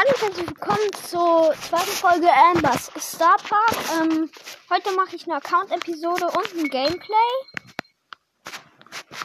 Hallo 0.00 0.12
und 0.14 0.22
herzlich 0.22 0.48
willkommen 0.48 0.92
zur 0.94 1.54
zweiten 1.60 1.90
Folge 1.90 2.32
Ambers 2.32 2.90
Star 2.98 3.36
Park. 3.36 3.76
Ähm, 4.00 4.30
heute 4.70 4.92
mache 4.92 5.14
ich 5.14 5.26
eine 5.26 5.36
Account-Episode 5.36 6.24
und 6.24 6.54
ein 6.54 6.70
Gameplay. 6.70 7.30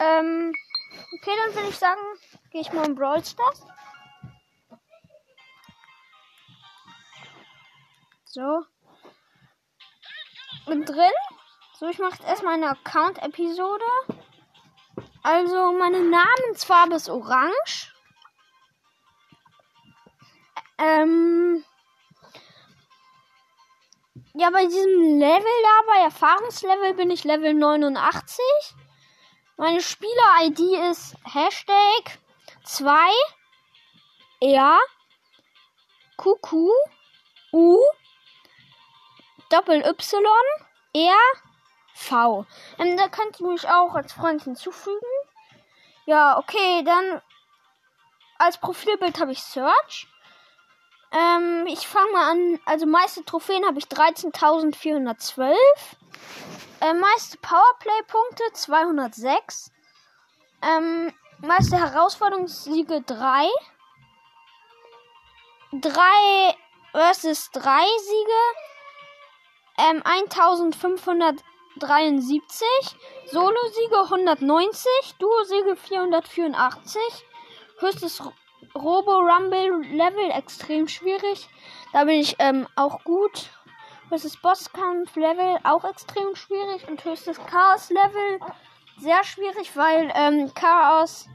Ähm, 0.02 0.52
okay, 1.14 1.30
dann 1.44 1.54
würde 1.54 1.68
ich 1.70 1.78
sagen, 1.78 2.00
gehe 2.50 2.60
ich 2.60 2.72
mal 2.74 2.84
in 2.84 2.94
Brawl 2.94 3.24
Stars. 3.24 3.64
So. 8.24 8.66
Bin 10.66 10.84
drin. 10.84 11.10
So, 11.78 11.88
ich 11.88 11.98
mache 11.98 12.16
jetzt 12.16 12.28
erstmal 12.28 12.54
eine 12.54 12.68
Account-Episode. 12.68 13.84
Also, 15.22 15.72
meine 15.72 16.00
Namensfarbe 16.00 16.96
ist 16.96 17.08
orange. 17.08 17.95
Ähm. 20.78 21.64
Ja, 24.34 24.50
bei 24.50 24.66
diesem 24.66 25.18
Level 25.18 25.62
da, 25.62 25.92
bei 25.92 26.04
Erfahrungslevel, 26.04 26.94
bin 26.94 27.10
ich 27.10 27.24
Level 27.24 27.54
89. 27.54 28.44
Meine 29.56 29.80
Spieler-ID 29.80 30.60
ist 30.90 31.16
Hashtag 31.24 32.18
2 32.64 32.92
R 34.40 34.78
QQ 36.18 36.52
U 37.52 37.78
Doppel 39.48 39.80
Y 39.80 40.26
R 40.92 41.16
V. 41.94 42.44
Ähm, 42.78 42.96
da 42.98 43.08
könnt 43.08 43.40
ihr 43.40 43.46
mich 43.46 43.66
auch 43.66 43.94
als 43.94 44.12
Freund 44.12 44.42
hinzufügen. 44.42 45.06
Ja, 46.04 46.36
okay, 46.38 46.82
dann 46.84 47.22
als 48.38 48.58
Profilbild 48.58 49.18
habe 49.18 49.32
ich 49.32 49.42
Search. 49.42 50.06
Ähm, 51.12 51.66
ich 51.68 51.86
fange 51.86 52.10
mal 52.12 52.30
an. 52.30 52.58
Also 52.64 52.86
meiste 52.86 53.22
Trophäen 53.24 53.64
habe 53.64 53.78
ich 53.78 53.84
13.412. 53.86 55.54
Äh, 56.80 56.94
meiste 56.94 57.38
Powerplay-Punkte 57.38 58.42
206. 58.52 59.70
Ähm, 60.62 61.12
meiste 61.38 61.78
Herausforderungssiege 61.78 63.02
3. 63.02 63.48
3 65.72 66.00
versus 66.92 67.50
3 67.52 67.84
Siege. 67.98 68.32
Ähm, 69.78 70.02
1573. 70.04 72.66
Solo-Siege 73.30 74.00
190. 74.02 75.14
Duo-Siege 75.18 75.76
484. 75.76 77.24
Höchstes 77.78 78.22
Robo 78.74 79.18
Rumble 79.18 79.82
Level 79.92 80.30
extrem 80.30 80.88
schwierig. 80.88 81.48
Da 81.92 82.04
bin 82.04 82.20
ich 82.20 82.36
ähm, 82.38 82.66
auch 82.76 83.02
gut. 83.04 83.50
Höchstes 84.10 84.36
Bosskampf 84.36 85.16
Level 85.16 85.58
auch 85.64 85.84
extrem 85.84 86.34
schwierig. 86.34 86.88
Und 86.88 87.04
höchstes 87.04 87.38
Chaos 87.46 87.90
Level 87.90 88.40
sehr 88.98 89.22
schwierig, 89.24 89.76
weil 89.76 90.10
ähm, 90.14 90.52
Chaos 90.54 91.28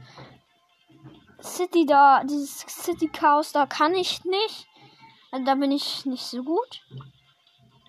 City 1.40 1.86
da, 1.86 2.22
dieses 2.24 2.60
City 2.68 3.08
Chaos 3.08 3.52
da 3.52 3.66
kann 3.66 3.94
ich 3.94 4.24
nicht. 4.24 4.68
Also 5.30 5.44
da 5.44 5.54
bin 5.54 5.72
ich 5.72 6.04
nicht 6.06 6.24
so 6.24 6.42
gut. 6.42 6.82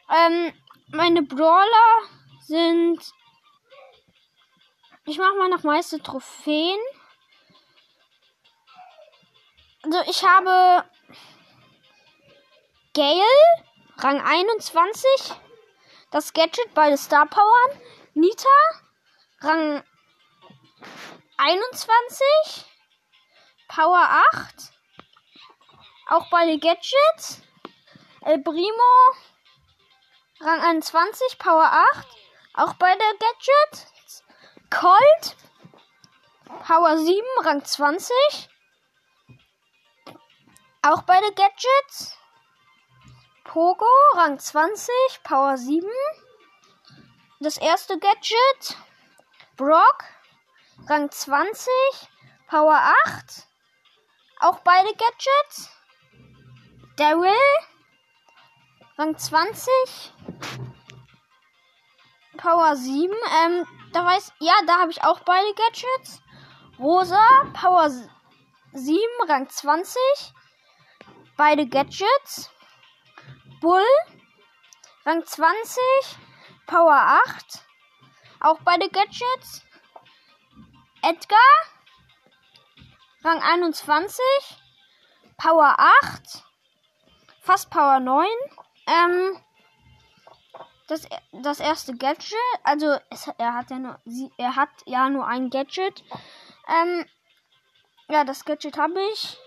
Ähm, 0.10 0.54
meine 0.88 1.24
Brawler 1.24 2.02
sind. 2.42 3.00
Ich 5.06 5.18
mache 5.18 5.36
mal 5.38 5.50
nach 5.50 5.64
meiste 5.64 6.02
Trophäen. 6.02 6.80
Also 9.84 10.00
ich 10.10 10.24
habe 10.24 10.86
Gale, 12.94 13.24
Rang 13.98 14.22
21. 14.22 15.34
Das 16.12 16.32
Gadget, 16.32 16.74
beide 16.74 16.98
Star 16.98 17.26
Powern. 17.26 17.82
Nita, 18.14 18.48
Rang 19.42 19.84
21. 21.38 22.66
Power 23.68 24.22
8. 24.34 24.72
Auch 26.10 26.30
beide 26.30 26.58
Gadgets. 26.60 27.42
El 28.22 28.40
Primo, 28.40 28.94
Rang 30.40 30.62
21. 30.62 31.38
Power 31.40 31.88
8. 31.94 32.08
Auch 32.54 32.74
beide 32.76 33.04
Gadgets. 33.20 34.24
Colt, 34.70 35.36
Power 36.66 36.98
7, 36.98 37.22
Rang 37.44 37.66
20. 37.66 38.50
Auch 40.86 41.04
beide 41.04 41.32
Gadgets. 41.32 42.18
Pogo, 43.46 43.88
Rang 44.16 44.38
20, 44.38 44.94
Power 45.24 45.56
7. 45.58 45.90
Das 47.40 47.58
erste 47.58 47.98
Gadget. 47.98 48.78
Brock, 49.56 50.04
Rang 50.90 51.10
20, 51.10 51.72
Power 52.50 52.82
8. 53.06 53.48
Auch 54.42 54.60
beide 54.60 54.90
Gadgets. 54.90 55.70
Daryl, 56.98 57.32
Rang 58.98 59.18
20, 59.18 60.14
Power 62.36 62.76
7. 62.76 63.16
Ähm, 63.46 63.66
da 63.94 64.04
weiß, 64.04 64.34
ja, 64.40 64.54
da 64.68 64.80
habe 64.80 64.92
ich 64.92 65.02
auch 65.02 65.22
beide 65.22 65.54
Gadgets. 65.54 66.22
Rosa, 66.78 67.26
Power 67.54 67.90
7, 68.74 69.00
Rang 69.30 69.50
20 69.50 69.98
beide 71.38 71.68
Gadgets. 71.68 72.52
Bull, 73.62 73.86
Rang 75.06 75.26
20, 75.26 75.82
Power 76.68 77.22
8. 77.26 77.62
Auch 78.40 78.60
beide 78.66 78.90
Gadgets. 78.90 79.64
Edgar, 81.02 81.40
Rang 83.24 83.42
21, 83.42 84.20
Power 85.38 85.76
8. 86.04 86.44
Fast 87.42 87.70
Power 87.70 88.00
9. 88.00 88.26
Ähm, 88.88 89.38
das, 90.88 91.08
das 91.32 91.60
erste 91.60 91.96
Gadget, 91.96 92.38
also 92.64 92.98
es, 93.10 93.28
er 93.38 93.54
hat 93.54 93.72
ja 93.72 93.80
nur, 93.80 94.00
sie, 94.06 94.32
er 94.38 94.56
hat 94.56 94.70
ja 94.86 95.10
nur 95.10 95.26
ein 95.26 95.50
Gadget. 95.50 96.04
Ähm, 96.68 97.06
ja, 98.10 98.24
das 98.24 98.46
Gadget 98.46 98.78
habe 98.78 99.02
ich. 99.14 99.38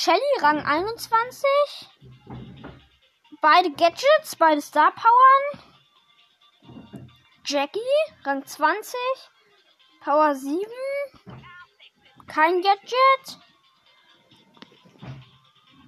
Shelly 0.00 0.20
Rang 0.40 0.60
21. 0.60 1.88
Beide 3.42 3.72
Gadgets, 3.72 4.36
beide 4.36 4.60
Star 4.60 4.92
Powern. 4.92 5.64
Jackie 7.44 7.80
Rang 8.24 8.46
20. 8.46 8.94
Power 10.00 10.36
7. 10.36 10.62
Kein 12.28 12.62
Gadget. 12.62 13.40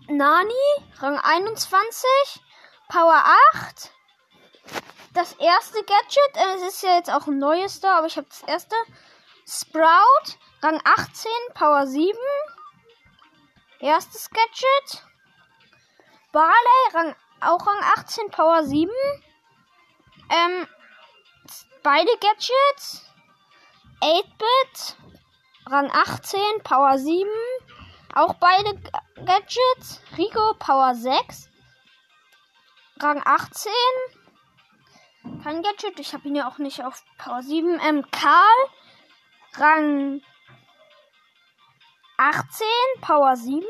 Nani 0.09 0.55
Rang 0.99 1.21
21. 1.21 2.09
Power 2.89 3.23
8. 3.55 3.93
Das 5.15 5.35
erste 5.35 5.85
Gadget, 5.85 6.35
äh, 6.35 6.57
es 6.57 6.63
ist 6.63 6.83
ja 6.83 6.97
jetzt 6.97 7.13
auch 7.13 7.29
ein 7.29 7.39
neues 7.39 7.79
da, 7.79 7.99
aber 7.99 8.09
ich 8.09 8.17
habe 8.17 8.27
das 8.29 8.43
erste. 8.43 8.75
Sprout 9.47 10.37
Rang 10.63 10.81
18. 10.85 11.31
Power 11.55 11.87
7. 11.87 12.19
Erstes 13.81 14.29
Gadget. 14.31 15.05
Barley, 16.33 16.95
Rang, 16.95 17.17
auch 17.41 17.67
Rang 17.67 17.83
18, 17.97 18.31
Power 18.31 18.63
7. 18.65 18.91
Ähm, 20.29 20.67
beide 21.83 22.11
Gadgets. 22.21 23.07
8-Bit, 24.03 24.97
Rang 25.67 25.91
18, 25.91 26.41
Power 26.63 26.99
7. 26.99 27.29
Auch 28.15 28.35
beide 28.35 28.75
Gadgets. 29.25 30.01
Rico, 30.17 30.55
Power 30.59 30.95
6. 30.95 31.49
Rang 33.01 33.23
18. 33.25 33.73
Kein 35.43 35.63
Gadget, 35.63 35.99
ich 36.01 36.13
habe 36.13 36.29
ihn 36.29 36.35
ja 36.35 36.49
auch 36.49 36.59
nicht 36.59 36.85
auf 36.85 37.03
Power 37.19 37.43
7. 37.43 37.81
Ähm, 37.81 38.07
Karl, 38.11 38.69
Rang 39.55 40.23
18, 42.21 42.67
Power 43.01 43.35
7. 43.35 43.65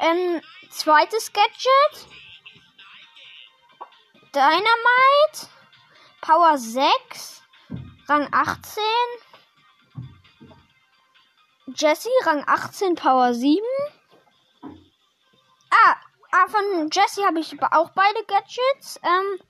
Ähm, 0.00 0.42
zweites 0.68 1.32
Gadget. 1.32 2.08
Dynamite. 4.34 5.48
Power 6.20 6.58
6. 6.58 7.42
Rang 8.08 8.28
18. 8.32 8.82
Jesse, 11.76 12.08
Rang 12.24 12.42
18, 12.48 12.96
Power 12.96 13.32
7. 13.32 13.64
Ah, 15.70 15.96
ah 16.32 16.48
von 16.48 16.90
Jesse 16.90 17.24
habe 17.24 17.38
ich 17.38 17.54
auch 17.62 17.90
beide 17.90 18.24
Gadgets. 18.24 18.98
Ähm, 19.04 19.40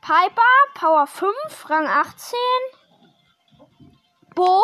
Piper, 0.00 0.42
Power 0.74 1.06
5, 1.06 1.70
Rang 1.70 1.86
18. 1.86 2.36
Bo, 4.34 4.60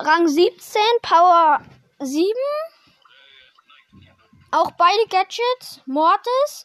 Rang 0.00 0.28
17, 0.28 0.80
Power 1.02 1.60
7. 1.98 2.32
Auch 4.52 4.70
beide 4.72 5.06
Gadgets. 5.08 5.80
Mortis. 5.86 6.64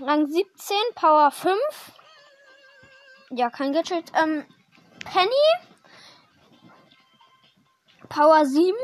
Rang 0.00 0.28
17, 0.28 0.76
Power 0.94 1.32
5. 1.32 1.58
Ja, 3.30 3.50
kein 3.50 3.72
Gadget. 3.72 4.12
Ähm, 4.14 4.46
Penny. 5.04 5.32
Power 8.08 8.46
7. 8.46 8.76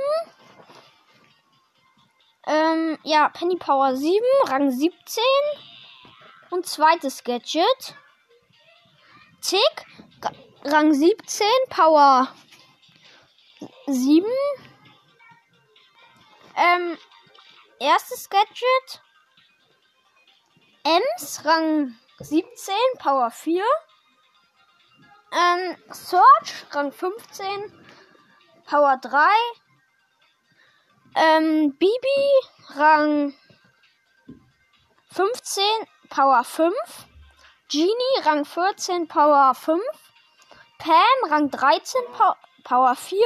Ähm, 2.47 2.99
ja, 3.05 3.29
Penny 3.29 3.57
Power 3.57 3.97
7, 3.97 4.19
Rang 4.49 4.71
17. 4.71 5.23
Und 6.51 6.67
zweites 6.67 7.23
Gadget. 7.23 7.95
Tick, 9.41 9.87
Rang 10.65 10.93
17, 10.93 11.47
Power 11.69 12.29
7. 13.87 14.25
Ähm, 16.57 16.99
erstes 17.81 18.31
Gadget. 18.31 19.03
Ems, 20.85 21.45
Rang 21.45 21.95
17, 22.21 22.75
Power 22.99 23.31
4. 23.31 23.65
Ähm, 25.33 25.77
Search, 25.93 26.67
Rang 26.73 26.93
15, 26.93 27.73
Power 28.67 28.99
3. 28.99 29.19
Ähm, 31.17 31.77
Bibi, 31.77 32.77
Rang 32.77 33.35
15, 35.11 35.65
Power 36.09 36.45
5. 36.45 36.73
Genie, 37.69 38.21
Rang 38.25 38.45
14, 38.45 39.09
Power 39.09 39.55
5. 39.55 39.81
Pam, 40.79 41.31
Rang 41.31 41.51
13, 41.51 42.01
pa 42.13 42.37
Power 42.63 42.95
4. 42.95 43.19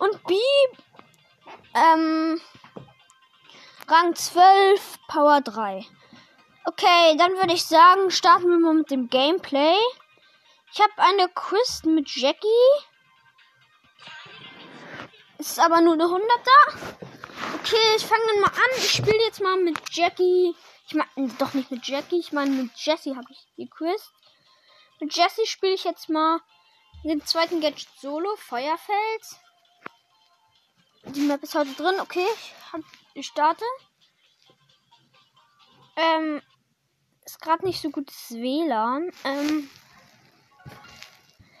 Und 0.00 0.24
B, 0.24 0.34
ähm, 1.74 2.40
Rang 3.86 4.14
12, 4.14 4.98
Power 5.08 5.42
3. 5.42 5.86
Okay, 6.64 7.16
dann 7.18 7.32
würde 7.32 7.52
ich 7.52 7.64
sagen, 7.64 8.10
starten 8.10 8.48
wir 8.48 8.58
mal 8.58 8.74
mit 8.74 8.90
dem 8.90 9.08
Gameplay. 9.10 9.76
Ich 10.72 10.80
habe 10.80 10.92
eine 10.96 11.28
Quest 11.28 11.84
mit 11.84 12.08
Jackie. 12.16 12.46
Ist 15.38 15.58
aber 15.58 15.82
nur 15.82 15.94
eine 15.94 16.04
100er. 16.04 16.96
Okay, 17.56 17.96
ich 17.96 18.06
fange 18.06 18.22
dann 18.26 18.40
mal 18.40 18.48
an. 18.48 18.78
Ich 18.78 18.92
spiele 18.92 19.22
jetzt 19.26 19.42
mal 19.42 19.56
mit 19.58 19.78
Jackie. 19.90 20.54
Ich 20.86 20.94
meine, 20.94 21.28
doch 21.38 21.52
nicht 21.52 21.70
mit 21.70 21.86
Jackie. 21.86 22.20
Ich 22.20 22.32
meine, 22.32 22.50
mit 22.52 22.70
Jessie 22.76 23.14
habe 23.14 23.26
ich 23.30 23.46
die 23.58 23.68
Quest. 23.68 24.12
Mit 24.98 25.14
Jessie 25.14 25.46
spiele 25.46 25.74
ich 25.74 25.84
jetzt 25.84 26.08
mal 26.08 26.40
den 27.04 27.24
zweiten 27.24 27.60
Gadget 27.60 27.88
Solo, 28.00 28.34
Feuerfeld. 28.36 29.24
Die 31.14 31.22
Map 31.22 31.42
ist 31.42 31.54
heute 31.56 31.72
drin. 31.72 31.98
Okay, 32.00 32.26
ich, 32.34 32.54
hab, 32.72 32.80
ich 33.14 33.26
starte. 33.26 33.64
Ähm, 35.96 36.40
ist 37.24 37.40
gerade 37.40 37.64
nicht 37.64 37.82
so 37.82 37.90
gutes 37.90 38.30
WLAN. 38.30 39.10
Ähm, 39.24 39.68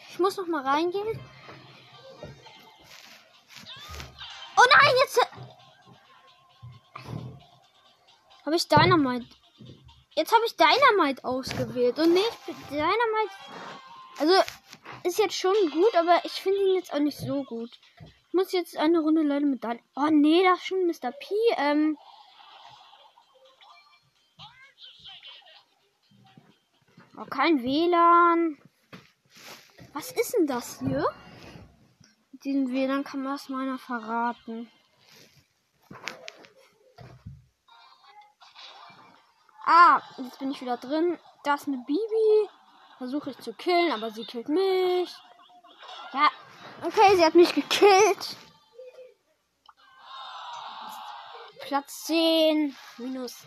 ich 0.08 0.18
muss 0.20 0.36
noch 0.36 0.46
mal 0.46 0.64
reingehen. 0.64 1.18
Oh 4.56 4.66
nein, 4.72 4.94
jetzt 5.02 5.18
äh, 5.18 5.26
habe 8.46 8.56
ich 8.56 8.68
Dynamite. 8.68 9.26
Jetzt 10.14 10.32
habe 10.32 10.44
ich 10.46 10.56
Dynamite 10.56 11.24
ausgewählt 11.24 11.98
und 11.98 12.14
nicht 12.14 12.38
Dynamite. 12.70 13.34
Also 14.18 14.34
ist 15.02 15.18
jetzt 15.18 15.34
schon 15.34 15.54
gut, 15.70 15.94
aber 15.96 16.20
ich 16.24 16.32
finde 16.32 16.60
ihn 16.60 16.74
jetzt 16.76 16.92
auch 16.92 17.00
nicht 17.00 17.18
so 17.18 17.42
gut. 17.42 17.70
Ich 18.30 18.34
muss 18.34 18.52
jetzt 18.52 18.76
eine 18.76 19.00
Runde 19.00 19.22
leider 19.22 19.44
mit 19.44 19.64
Dynamite. 19.64 19.84
Oh 19.96 20.08
nee, 20.08 20.44
das 20.44 20.60
ist 20.60 20.66
schon 20.66 20.86
Mr. 20.86 21.10
P. 21.10 21.34
Ähm, 21.56 21.98
Oh, 27.20 27.26
kein 27.26 27.62
WLAN. 27.62 28.56
Was 29.92 30.10
ist 30.12 30.32
denn 30.32 30.46
das 30.46 30.78
hier? 30.78 31.04
Mit 32.32 32.44
diesem 32.44 32.70
WLAN 32.70 33.04
kann 33.04 33.22
man 33.22 33.32
das 33.32 33.50
meiner 33.50 33.78
verraten. 33.78 34.70
Ah, 39.66 40.00
jetzt 40.16 40.38
bin 40.38 40.50
ich 40.50 40.62
wieder 40.62 40.78
drin. 40.78 41.18
Da 41.44 41.54
ist 41.56 41.66
eine 41.66 41.84
Bibi. 41.86 42.48
Versuche 42.96 43.30
ich 43.30 43.38
zu 43.38 43.52
killen, 43.52 43.92
aber 43.92 44.10
sie 44.10 44.24
killt 44.24 44.48
mich. 44.48 45.14
Ja, 46.14 46.30
okay, 46.84 47.16
sie 47.16 47.24
hat 47.24 47.34
mich 47.34 47.54
gekillt. 47.54 48.36
Platz 51.62 52.04
10. 52.06 52.76
Minus 52.98 53.46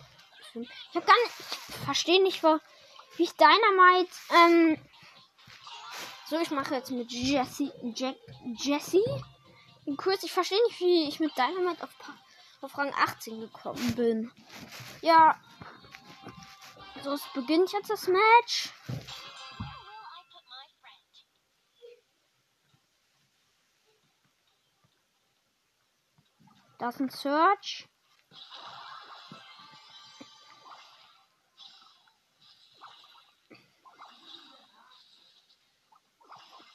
5. 0.52 0.68
Ich 0.90 0.96
hab 0.96 1.06
gar 1.06 1.22
nicht. 1.22 1.34
Ich 1.68 1.76
verstehe 1.76 2.22
nicht, 2.22 2.42
wie 2.42 3.22
ich 3.24 3.32
Dynamite, 3.36 4.12
ähm, 4.34 4.78
so, 6.26 6.40
ich 6.40 6.50
mache 6.50 6.74
jetzt 6.74 6.90
mit 6.90 7.12
Jesse, 7.12 7.70
Jack, 7.94 8.16
Jesse. 8.56 9.04
In 9.84 9.96
kurz, 9.96 10.24
ich 10.24 10.32
verstehe 10.32 10.62
nicht, 10.68 10.80
wie 10.80 11.06
ich 11.06 11.20
mit 11.20 11.36
Dynamite 11.36 11.84
auf, 11.84 11.90
auf 12.62 12.78
Rang 12.78 12.94
18 12.94 13.40
gekommen 13.40 13.94
bin. 13.94 14.32
Ja. 15.02 15.38
So, 17.02 17.12
es 17.12 17.22
beginnt 17.34 17.72
jetzt 17.72 17.90
das 17.90 18.08
Match. 18.08 18.70
Da 26.84 26.90
ist 26.90 27.00
ein 27.00 27.08
Search. 27.08 27.88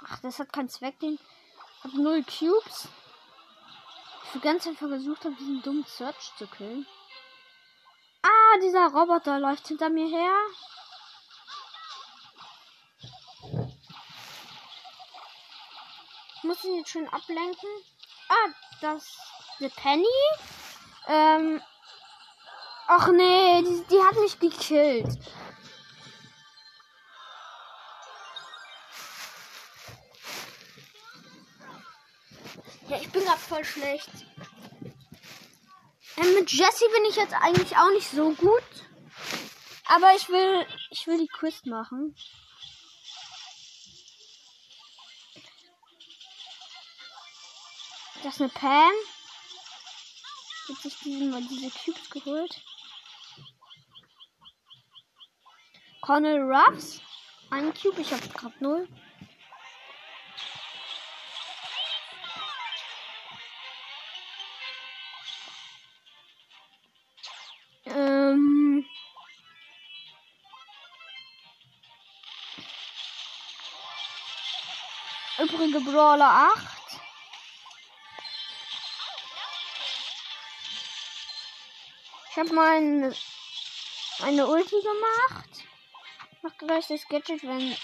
Ach, 0.03 0.19
das 0.21 0.39
hat 0.39 0.51
keinen 0.51 0.69
Zweck, 0.69 0.99
den. 0.99 1.19
Ich 1.19 1.83
habe 1.83 2.01
null 2.01 2.23
Cubes. 2.23 2.87
Ich 4.23 4.31
die 4.31 4.39
ganze 4.39 4.69
Zeit 4.69 4.79
versucht 4.79 5.25
habe, 5.25 5.35
diesen 5.35 5.61
dummen 5.61 5.85
Search 5.85 6.35
zu 6.39 6.47
killen. 6.47 6.87
Ah, 8.23 8.57
dieser 8.63 8.87
Roboter 8.87 9.39
läuft 9.39 9.67
hinter 9.67 9.89
mir 9.89 10.07
her. 10.07 10.35
Ich 16.37 16.43
muss 16.45 16.63
ihn 16.63 16.77
jetzt 16.77 16.89
schön 16.89 17.07
ablenken. 17.09 17.69
Ah, 18.27 18.53
das 18.81 19.38
eine 19.59 19.69
Penny. 19.69 20.05
Ähm. 21.07 21.61
Ach 22.87 23.07
nee, 23.11 23.61
die, 23.61 23.83
die 23.91 24.01
hat 24.01 24.15
mich 24.15 24.39
gekillt. 24.39 25.19
Ja, 32.87 32.97
ich 32.97 33.11
bin 33.11 33.23
gerade 33.23 33.37
voll 33.37 33.63
schlecht. 33.63 34.09
Ähm, 36.17 36.33
mit 36.33 36.51
Jesse 36.51 36.85
bin 36.95 37.05
ich 37.07 37.15
jetzt 37.15 37.35
eigentlich 37.35 37.77
auch 37.77 37.91
nicht 37.91 38.09
so 38.09 38.31
gut. 38.31 38.63
Aber 39.85 40.15
ich 40.15 40.27
will, 40.29 40.65
ich 40.89 41.05
will 41.05 41.19
die 41.19 41.27
Quiz 41.27 41.65
machen. 41.65 42.15
Das 48.23 48.35
ist 48.35 48.41
eine 48.41 48.49
Pam. 48.49 48.91
Jetzt 50.69 50.83
sich 50.83 50.99
diesen 50.99 51.31
mal 51.31 51.41
diese 51.41 51.71
Cubes 51.71 52.09
geholt. 52.11 52.61
Colonel 56.01 56.41
Ruffs. 56.43 57.01
Ein 57.49 57.73
Cube, 57.73 58.01
ich 58.01 58.13
habe 58.13 58.27
gerade 58.27 58.55
null. 58.59 58.87
Ähm. 67.85 68.85
Übrige 75.39 75.81
Brawler 75.81 76.51
8. 76.55 76.68
habe 82.39 82.53
meine, 82.53 83.13
eine 84.21 84.47
Ulti 84.47 84.75
gemacht. 84.81 85.49
Mach 86.41 86.57
gleich 86.57 86.87
das 86.87 87.05
Gadget, 87.07 87.43
wenn 87.43 87.75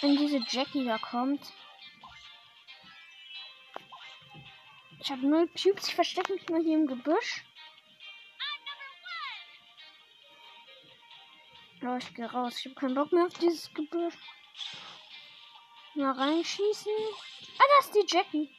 wenn 0.00 0.16
diese 0.16 0.38
Jackie 0.48 0.86
da 0.86 0.98
kommt. 0.98 1.52
Ich 5.00 5.10
habe 5.10 5.26
null 5.26 5.48
Cubes. 5.48 5.88
Ich 5.88 5.94
verstecke 5.94 6.32
mich 6.32 6.48
mal 6.48 6.62
hier 6.62 6.78
im 6.78 6.86
Gebüsch. 6.86 7.44
Oh, 11.82 11.96
ich 11.96 12.14
gehe 12.14 12.30
raus. 12.30 12.58
Ich 12.58 12.66
habe 12.66 12.74
keinen 12.74 12.94
Bock 12.94 13.12
mehr 13.12 13.26
auf 13.26 13.34
dieses 13.34 13.72
Gebüsch. 13.74 14.14
Mal 15.94 16.12
reinschießen. 16.12 16.92
Ah, 17.58 17.64
da 17.68 17.86
ist 17.86 17.94
die 17.94 18.04
Jackie. 18.08 18.50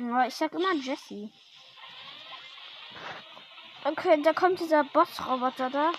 Ja, 0.00 0.26
ich 0.26 0.34
sag 0.34 0.52
immer 0.54 0.72
Jessie. 0.76 1.30
Okay, 3.84 4.22
da 4.22 4.32
kommt 4.32 4.58
dieser 4.58 4.82
Boss-Roboter 4.82 5.68
da. 5.68 5.92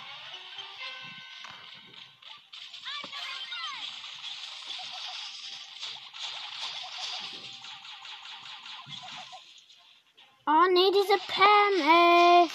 Oh 10.47 10.65
nee, 10.71 10.91
diese 10.91 11.19
Pam, 11.27 11.73
ey. 11.87 12.49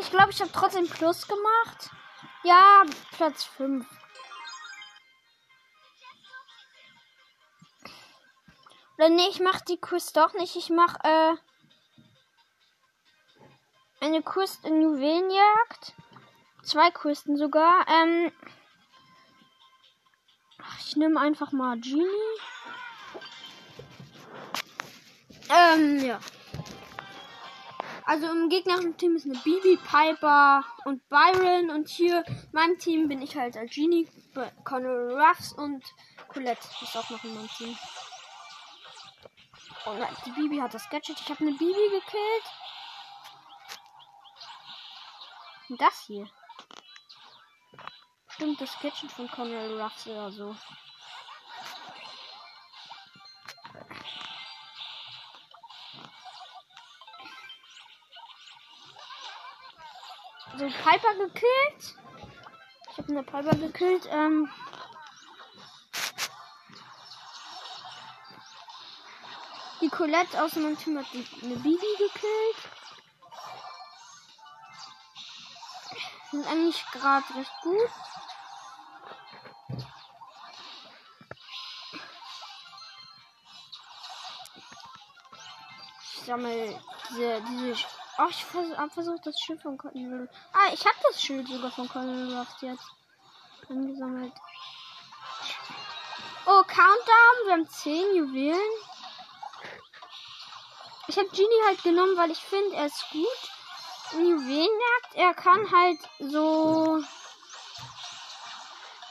Ich 0.00 0.10
glaube, 0.10 0.32
ich 0.32 0.40
habe 0.40 0.50
trotzdem 0.52 0.88
Plus 0.88 1.28
gemacht. 1.28 1.90
Ja, 2.42 2.82
Platz 3.12 3.44
5. 3.44 3.86
Oder 9.02 9.10
nee, 9.10 9.26
ich 9.30 9.40
mach 9.40 9.60
die 9.62 9.80
Quest 9.80 10.16
doch 10.16 10.32
nicht. 10.34 10.54
Ich 10.54 10.70
mach 10.70 10.94
äh, 11.02 11.34
eine 13.98 14.22
Quest 14.22 14.64
in 14.64 14.80
Juwelenjagd. 14.80 15.94
Zwei 16.62 16.88
Questen 16.92 17.36
sogar. 17.36 17.84
Ähm, 17.88 18.30
ich 20.86 20.94
nehme 20.94 21.18
einfach 21.18 21.50
mal 21.50 21.80
Genie. 21.80 22.06
Ähm, 25.50 25.98
ja. 26.04 26.20
Also 28.04 28.30
im 28.30 28.50
gegnerischen 28.50 28.96
Team 28.96 29.16
ist 29.16 29.24
eine 29.26 29.34
Bibi, 29.34 29.78
Piper 29.78 30.64
und 30.84 31.02
Byron. 31.08 31.70
Und 31.70 31.88
hier 31.88 32.22
mein 32.52 32.78
Team 32.78 33.08
bin 33.08 33.20
ich 33.20 33.36
halt 33.36 33.56
als 33.56 33.74
Genie, 33.74 34.08
Connor 34.62 35.20
Ruffs 35.20 35.52
und 35.54 35.82
Colette 36.28 36.68
ist 36.82 36.96
auch 36.96 37.10
noch 37.10 37.24
in 37.24 37.34
meinem 37.34 37.48
Team. 37.48 37.76
Oh 39.84 39.94
nein, 39.94 40.16
die 40.24 40.30
Bibi 40.30 40.58
hat 40.58 40.74
das 40.74 40.88
Gadget. 40.88 41.20
Ich 41.20 41.28
habe 41.28 41.40
eine 41.40 41.52
Bibi 41.52 41.90
gekillt. 41.90 42.44
Und 45.68 45.80
das 45.80 46.04
hier. 46.06 46.28
Stimmt, 48.28 48.60
das 48.60 48.78
Gadget 48.80 49.10
von 49.10 49.28
Conrad 49.28 49.70
Ruffs 49.70 50.06
oder 50.06 50.30
so. 50.30 50.56
So, 60.58 60.66
Piper 60.66 61.14
gekillt. 61.14 61.96
Ich 62.90 62.98
habe 62.98 63.08
eine 63.08 63.22
Piper 63.22 63.56
gekillt. 63.56 64.06
Ähm, 64.10 64.48
Die 69.82 69.88
Colette 69.88 70.40
aus 70.40 70.54
meinem 70.54 70.78
Team 70.78 70.96
hat 70.96 71.06
eine 71.12 71.56
Bibi 71.56 71.86
gekillt. 71.98 72.56
Sind 76.30 76.46
eigentlich 76.46 76.84
gerade 76.92 77.24
recht 77.34 77.50
gut. 77.62 77.90
Ich 86.14 86.26
sammle 86.26 86.80
diese, 87.10 87.42
diese. 87.42 87.84
Oh, 88.18 88.26
ich 88.30 88.44
vers 88.44 88.78
hab 88.78 88.92
versucht, 88.92 89.26
das 89.26 89.40
Schild 89.40 89.60
von 89.62 89.76
Cotton 89.76 90.28
Ah, 90.52 90.72
ich 90.72 90.86
habe 90.86 90.96
das 91.08 91.20
Schild 91.20 91.48
sogar 91.48 91.72
von 91.72 91.88
Cotton 91.88 92.46
jetzt 92.60 92.86
angesammelt. 93.68 94.32
Oh, 96.46 96.62
Countdown. 96.62 97.46
Wir 97.46 97.52
haben 97.52 97.68
10 97.68 98.14
Juwelen. 98.14 98.91
Ich 101.12 101.18
habe 101.18 101.28
Genie 101.28 101.62
halt 101.66 101.82
genommen, 101.82 102.16
weil 102.16 102.30
ich 102.30 102.38
finde, 102.38 102.74
er 102.74 102.86
ist 102.86 103.04
gut. 103.12 104.14
In 104.14 104.30
Juwelenjagd, 104.30 105.14
er 105.14 105.34
kann 105.34 105.70
halt 105.70 105.98
so. 106.18 107.04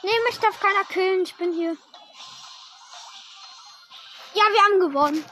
Nee, 0.02 0.10
mich 0.26 0.40
darf 0.40 0.58
keiner 0.58 0.82
killen. 0.86 1.22
Ich 1.22 1.36
bin 1.36 1.52
hier. 1.52 1.76
Ja, 4.34 4.42
wir 4.50 4.62
haben 4.64 4.80
gewonnen. 4.80 5.24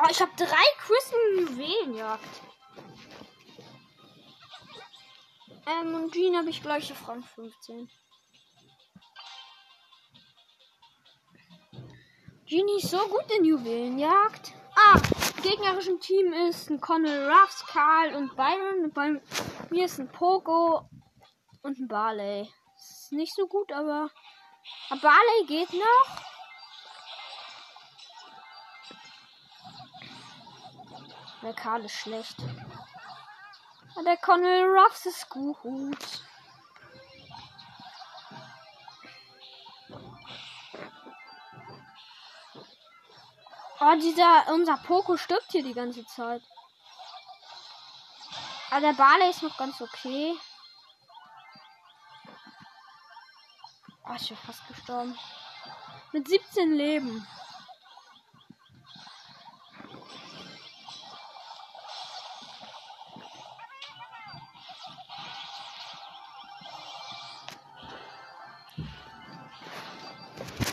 Oh, 0.00 0.08
ich 0.10 0.20
habe 0.20 0.32
drei 0.36 0.66
Quiz 0.80 1.12
in 1.12 1.38
Juwelenjagd. 1.46 2.40
Ähm, 5.66 5.94
und 5.94 6.12
Jean 6.12 6.36
habe 6.36 6.50
ich 6.50 6.60
gleich 6.62 6.90
auf 6.90 7.08
Rang 7.08 7.22
15. 7.22 7.88
Genie 12.48 12.78
ist 12.78 12.90
so 12.90 12.96
gut 13.08 13.30
in 13.36 13.44
Juwelenjagd. 13.44 14.54
Ah, 14.74 14.98
gegnerischen 15.42 16.00
Team 16.00 16.32
ist 16.32 16.70
ein 16.70 16.80
Connell 16.80 17.30
Ruffs, 17.30 17.66
Karl 17.66 18.14
und 18.14 18.34
Byron. 18.36 18.84
Und 18.84 18.94
bei 18.94 19.20
mir 19.68 19.84
ist 19.84 20.00
ein 20.00 20.10
Pogo 20.10 20.88
und 21.60 21.78
ein 21.78 21.88
Barley. 21.88 22.48
Ist 22.74 23.12
nicht 23.12 23.34
so 23.34 23.46
gut, 23.46 23.70
aber. 23.70 24.10
aber 24.88 25.00
Barley 25.02 25.46
geht 25.46 25.74
noch. 25.74 26.22
Der 31.42 31.52
Karl 31.52 31.84
ist 31.84 31.96
schlecht. 31.96 32.36
Aber 33.94 34.04
der 34.04 34.16
Connell 34.16 34.64
Ruffs 34.64 35.04
ist 35.04 35.28
gut. 35.28 35.98
Oh, 43.80 43.94
dieser, 43.94 44.52
unser 44.52 44.76
Poco 44.78 45.16
stirbt 45.16 45.52
hier 45.52 45.62
die 45.62 45.74
ganze 45.74 46.04
Zeit. 46.06 46.42
Aber 48.70 48.80
der 48.80 48.92
Barley 48.94 49.30
ist 49.30 49.42
noch 49.42 49.56
ganz 49.56 49.80
okay. 49.80 50.34
Oh, 54.04 54.14
ich 54.16 54.28
bin 54.28 54.36
fast 54.38 54.66
gestorben. 54.66 55.16
Mit 56.12 56.26
17 56.26 56.72
Leben. 56.72 57.26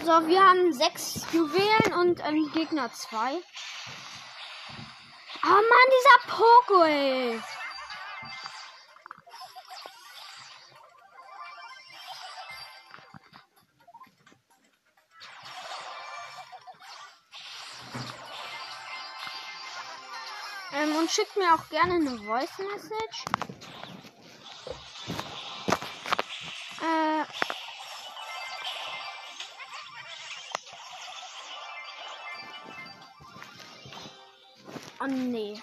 So, 0.05 0.27
wir 0.27 0.39
haben 0.39 0.71
sechs 0.71 1.25
Juwelen 1.31 1.93
und 1.99 2.23
ähm, 2.23 2.51
Gegner 2.53 2.93
zwei. 2.93 3.41
Oh 5.43 5.47
Mann, 5.47 5.89
dieser 5.97 6.19
Poco, 6.35 6.83
ey. 6.83 7.41
Ähm, 20.73 20.95
und 20.97 21.09
schickt 21.09 21.35
mir 21.35 21.51
auch 21.51 21.67
gerne 21.69 21.95
eine 21.95 22.15
Voice 22.19 22.59
Message. 22.59 23.25
Oh 34.99 35.07
nee. 35.07 35.61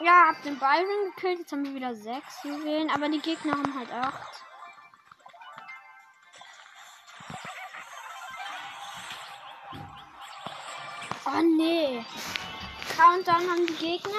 Ja, 0.00 0.28
hab 0.28 0.42
den 0.42 0.58
Byron 0.58 1.14
gekillt. 1.14 1.38
Jetzt 1.40 1.52
haben 1.52 1.64
wir 1.64 1.74
wieder 1.74 1.94
sechs 1.94 2.44
Juwelen. 2.44 2.90
Aber 2.90 3.08
die 3.08 3.20
Gegner 3.20 3.52
haben 3.52 3.78
halt 3.78 3.90
acht. 3.90 4.42
Oh 11.24 11.42
nee. 11.56 12.04
Countdown 12.96 13.50
haben 13.50 13.66
die 13.66 13.74
Gegner. 13.74 14.12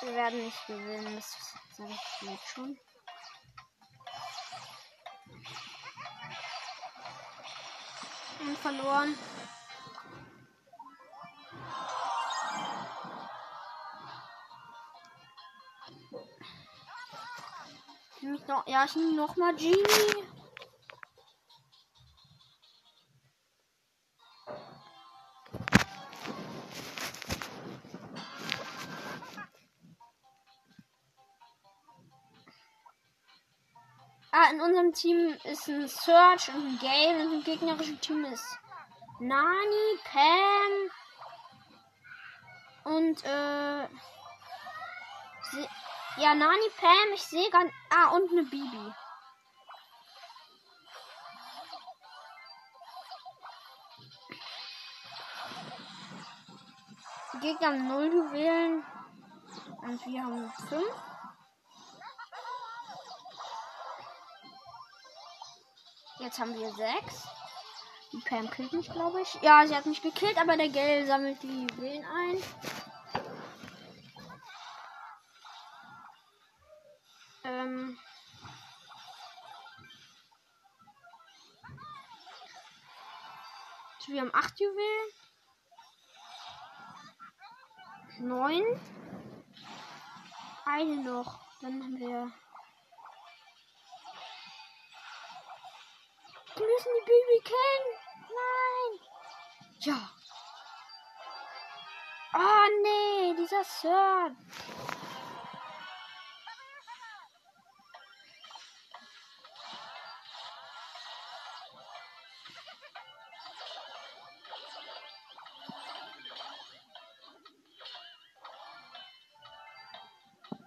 Wir 0.00 0.14
werden 0.14 0.44
nicht 0.44 0.66
gewinnen 0.66 1.22
das 1.78 1.88
geht 2.20 2.40
schon. 2.54 2.78
Und 8.40 8.58
verloren. 8.58 9.18
Ich 18.20 18.48
noch, 18.48 18.66
ja, 18.66 18.84
ich 18.84 18.96
nehme 18.96 19.14
nochmal 19.14 19.54
Genie. 19.54 20.35
Unserem 34.86 34.92
Team 34.92 35.36
ist 35.44 35.68
ein 35.68 35.88
Search 35.88 36.48
und 36.54 36.64
ein 36.64 36.78
Gale 36.78 37.24
und 37.24 37.32
im 37.34 37.44
gegnerischen 37.44 38.00
Team 38.00 38.24
ist 38.24 38.58
Nani, 39.18 39.98
Pam 40.04 40.90
und 42.94 43.24
äh. 43.24 43.88
Ja, 46.18 46.34
Nani, 46.34 46.70
Pam, 46.78 47.12
ich 47.14 47.22
sehe 47.22 47.50
gar 47.50 47.64
Ah, 47.90 48.10
und 48.14 48.30
eine 48.30 48.44
Bibi. 48.44 48.94
Die 57.32 57.38
Gegner 57.40 57.66
haben 57.68 57.88
0 57.88 58.04
Juwelen 58.04 58.84
und 59.82 60.06
wir 60.06 60.22
haben 60.22 60.52
5. 60.68 60.84
Jetzt 66.18 66.38
haben 66.38 66.54
wir 66.54 66.72
6. 66.72 67.28
Die 68.12 68.20
Pam 68.20 68.50
killt 68.50 68.72
mich, 68.72 68.90
glaube 68.90 69.20
ich. 69.20 69.34
Ja, 69.42 69.66
sie 69.66 69.76
hat 69.76 69.84
mich 69.86 70.00
gekillt, 70.00 70.38
aber 70.38 70.56
der 70.56 70.68
Gel 70.68 71.06
sammelt 71.06 71.42
die 71.42 71.66
Juwelen 71.66 72.04
ein. 72.04 72.42
Ähm. 77.44 77.98
Wir 84.08 84.20
haben 84.20 84.30
8 84.32 84.60
Juwelen. 84.60 85.12
9. 88.20 88.62
Eine 90.64 90.96
noch. 90.96 91.40
Dann 91.60 91.82
haben 91.82 91.98
wir. 91.98 92.32
Wir 96.56 96.66
müssen 96.66 96.90
die 96.94 97.04
Baby 97.04 97.42
kennen. 97.44 97.90
Nein. 98.32 98.92
Ja. 99.80 100.10
Oh 102.32 102.66
nee, 102.82 103.34
dieser 103.36 103.62
Sir. 103.62 104.34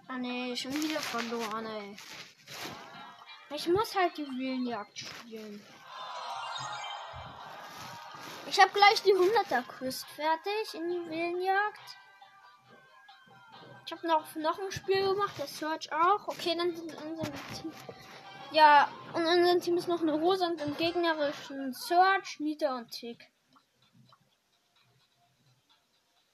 Ah 0.06 0.18
nee, 0.18 0.56
schon 0.56 0.72
wieder 0.72 1.00
verloren, 1.00 1.66
ey. 1.66 1.96
Ich 3.52 3.66
muss 3.66 3.96
halt 3.96 4.16
die 4.16 4.22
Juwelenjagd 4.22 4.96
spielen. 4.96 5.60
Ich 8.50 8.60
habe 8.60 8.72
gleich 8.72 9.00
die 9.04 9.14
100er 9.14 9.62
Quest 9.62 10.04
fertig 10.06 10.74
in 10.74 10.88
die 10.88 10.96
Juwelenjagd. 10.96 11.96
Ich 13.86 13.92
habe 13.92 14.08
noch, 14.08 14.34
noch 14.34 14.58
ein 14.58 14.72
Spiel 14.72 15.06
gemacht, 15.06 15.38
der 15.38 15.46
Search 15.46 15.92
auch. 15.92 16.26
Okay, 16.26 16.56
dann 16.56 16.74
sind 16.74 16.92
in 16.92 16.98
unserem 16.98 17.32
Team. 17.54 17.72
Ja, 18.50 18.90
und 19.12 19.22
in 19.22 19.38
unserem 19.38 19.60
Team 19.60 19.76
ist 19.76 19.86
noch 19.86 20.00
eine 20.02 20.20
Hose 20.20 20.46
und 20.46 20.60
im 20.60 20.76
gegnerischen 20.76 21.72
Search, 21.72 22.40
Nita 22.40 22.76
und 22.76 22.90
Tick. 22.90 23.30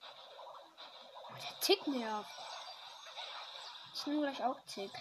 Oh, 0.01 1.33
der 1.35 1.59
Tick 1.61 1.85
nervt. 1.85 2.31
Ich 3.93 4.07
nehme 4.07 4.21
gleich 4.21 4.43
auch 4.43 4.59
Tick. 4.65 4.91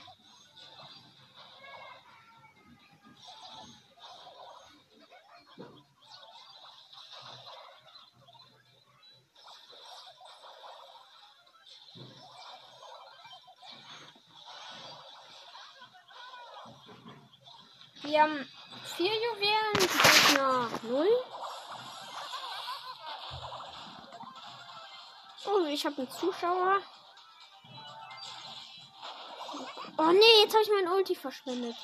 Wir 18.06 18.22
haben 18.22 18.48
vier 18.96 19.10
Juwelen, 19.12 19.72
die 19.74 19.88
Gegner 19.88 20.70
null. 20.82 21.08
Oh, 25.44 25.64
ich 25.66 25.84
habe 25.84 25.96
einen 25.98 26.10
Zuschauer. 26.10 26.80
Oh 29.98 30.12
nee, 30.12 30.42
jetzt 30.44 30.54
habe 30.54 30.62
ich 30.62 30.70
mein 30.70 30.92
Ulti 30.92 31.16
verschwendet. 31.16 31.74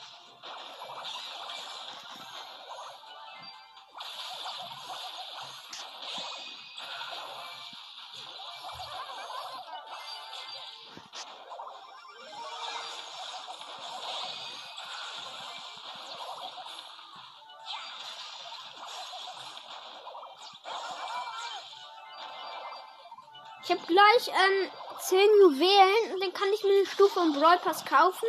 Ich 23.65 23.71
habe 23.71 23.81
gleich 23.87 24.29
ähm, 24.29 24.71
10 24.99 25.19
Juwelen 25.41 26.15
und 26.15 26.21
dann 26.21 26.33
kann 26.33 26.53
ich 26.53 26.65
mir 26.65 26.79
eine 26.79 26.87
Stufe 26.87 27.21
im 27.21 27.33
Brawl 27.33 27.59
Pass 27.59 27.85
kaufen. 27.85 28.29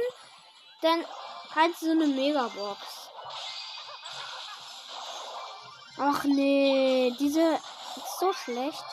Dann 0.82 1.06
halt 1.56 1.76
so 1.78 1.90
eine 1.90 2.06
Megabox. 2.06 2.80
Ach 5.98 6.24
nee, 6.24 7.16
diese 7.20 7.54
ist 7.54 8.20
so 8.20 8.32
schlecht. 8.34 8.84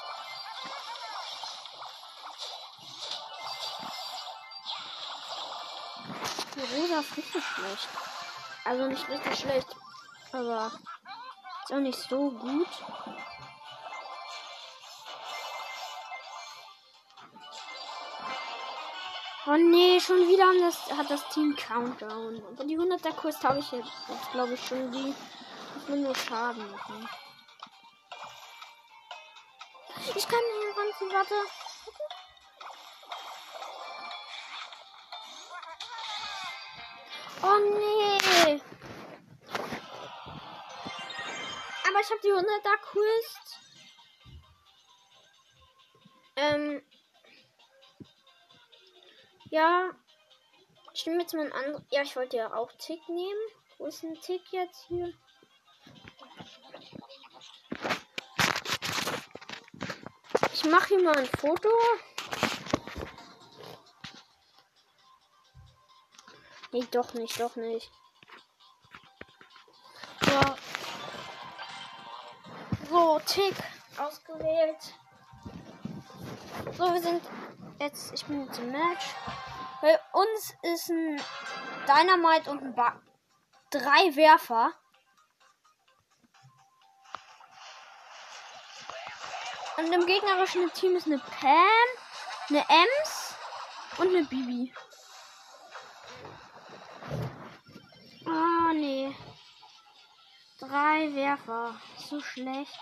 Die 6.54 6.60
Rosa 6.60 7.00
ist 7.00 7.16
richtig 7.16 7.44
schlecht. 7.44 7.88
Also 8.64 8.86
nicht 8.86 9.08
richtig 9.08 9.38
schlecht, 9.38 9.68
aber 10.32 10.70
ist 11.64 11.72
auch 11.72 11.80
nicht 11.80 11.98
so 11.98 12.30
gut. 12.30 12.68
Oh 19.46 19.56
nee, 19.56 19.98
schon 19.98 20.28
wieder 20.28 20.52
das, 20.60 20.90
hat 20.98 21.10
das 21.10 21.26
Team 21.30 21.56
Countdown. 21.56 22.42
Und 22.42 22.68
die 22.68 22.78
100er 22.78 23.12
Quest 23.12 23.42
habe 23.42 23.58
ich 23.58 23.72
jetzt, 23.72 23.90
jetzt 24.08 24.30
glaube 24.32 24.52
ich 24.52 24.66
schon 24.66 24.92
die. 24.92 25.14
Ich 25.76 25.88
will 25.88 26.00
nur 26.00 26.14
Schaden 26.14 26.70
machen. 26.70 27.08
Ich 30.14 30.28
kann 30.28 30.40
hier 30.40 30.76
ranziehen, 30.76 31.12
warte. 31.12 31.34
Oh 37.42 37.58
nee. 37.78 38.60
Aber 41.88 42.00
ich 42.00 42.10
habe 42.10 42.20
die 42.22 42.32
100er 42.32 42.76
Quest. 42.82 43.58
Ähm, 46.36 46.82
ja. 49.50 49.90
Ich 50.92 51.06
nehme 51.06 51.20
jetzt 51.20 51.34
mal 51.34 51.42
einen 51.42 51.52
anderen. 51.52 51.86
Ja, 51.90 52.02
ich 52.02 52.16
wollte 52.16 52.36
ja 52.36 52.52
auch 52.52 52.72
Tick 52.78 53.08
nehmen. 53.08 53.40
Wo 53.78 53.86
ist 53.86 54.02
ein 54.02 54.20
Tick 54.20 54.42
jetzt 54.52 54.86
hier? 54.88 55.12
Ich 60.52 60.64
mache 60.64 60.88
hier 60.88 61.02
mal 61.02 61.16
ein 61.16 61.26
Foto. 61.26 61.70
Nee, 66.72 66.86
doch 66.90 67.14
nicht, 67.14 67.40
doch 67.40 67.56
nicht. 67.56 67.90
So. 70.20 70.40
So, 72.90 73.20
Tick 73.26 73.54
ausgewählt. 73.96 74.94
So, 76.76 76.92
wir 76.92 77.00
sind 77.00 77.22
jetzt, 77.80 78.12
ich 78.12 78.24
bin 78.26 78.46
jetzt 78.46 78.58
im 78.58 78.70
Match 78.70 79.14
uns 80.20 80.54
ist 80.62 80.88
ein 80.90 81.22
Dynamite 81.86 82.50
und 82.50 82.62
ein 82.62 82.74
ba 82.74 83.00
drei 83.70 84.14
Werfer. 84.16 84.72
Und 89.78 89.92
im 89.92 90.06
gegnerischen 90.06 90.70
Team 90.74 90.96
ist 90.96 91.06
eine 91.06 91.18
Pam, 91.18 91.88
eine 92.50 92.58
Ems 92.68 93.34
und 93.98 94.08
eine 94.08 94.24
Bibi. 94.24 94.74
Ah, 98.26 98.68
oh, 98.68 98.72
nee. 98.74 99.16
Drei 100.58 101.14
Werfer. 101.14 101.80
So 101.96 102.20
schlecht. 102.20 102.78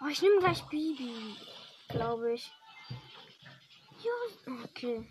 Oh, 0.00 0.06
ich 0.06 0.22
nehme 0.22 0.38
gleich 0.38 0.62
Bibi. 0.64 1.36
Glaube 1.88 2.34
ich. 2.34 2.52
Ja, 4.04 4.54
okay. 4.64 5.04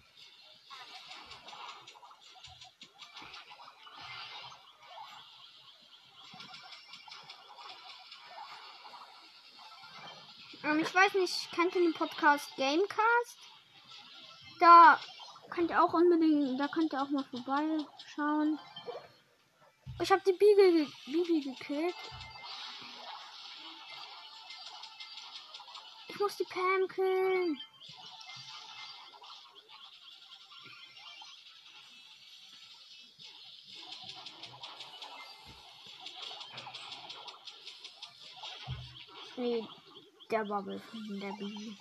Ähm, 10.63 10.79
ich 10.79 10.93
weiß 10.93 11.13
nicht, 11.15 11.51
kennt 11.51 11.75
ihr 11.75 11.81
den 11.81 11.93
Podcast 11.93 12.55
Gamecast? 12.55 13.37
Da 14.59 14.99
könnt 15.49 15.69
ihr 15.69 15.83
auch 15.83 15.93
unbedingt, 15.93 16.59
da 16.59 16.67
könnt 16.67 16.93
ihr 16.93 17.01
auch 17.01 17.09
mal 17.09 17.25
vorbeischauen. 17.25 18.57
Ich 20.01 20.11
habe 20.11 20.21
die 20.25 20.33
Bibi, 20.33 20.87
Bibi 21.05 21.41
gekillt. 21.41 21.95
Ich 26.17 26.21
muss 26.21 26.35
die 26.35 26.45
Pam 26.45 26.87
killen. 26.87 27.59
Nee, 39.35 39.67
der 40.31 40.43
Bubble 40.45 40.81
der 41.21 41.33
Bibi. 41.33 41.77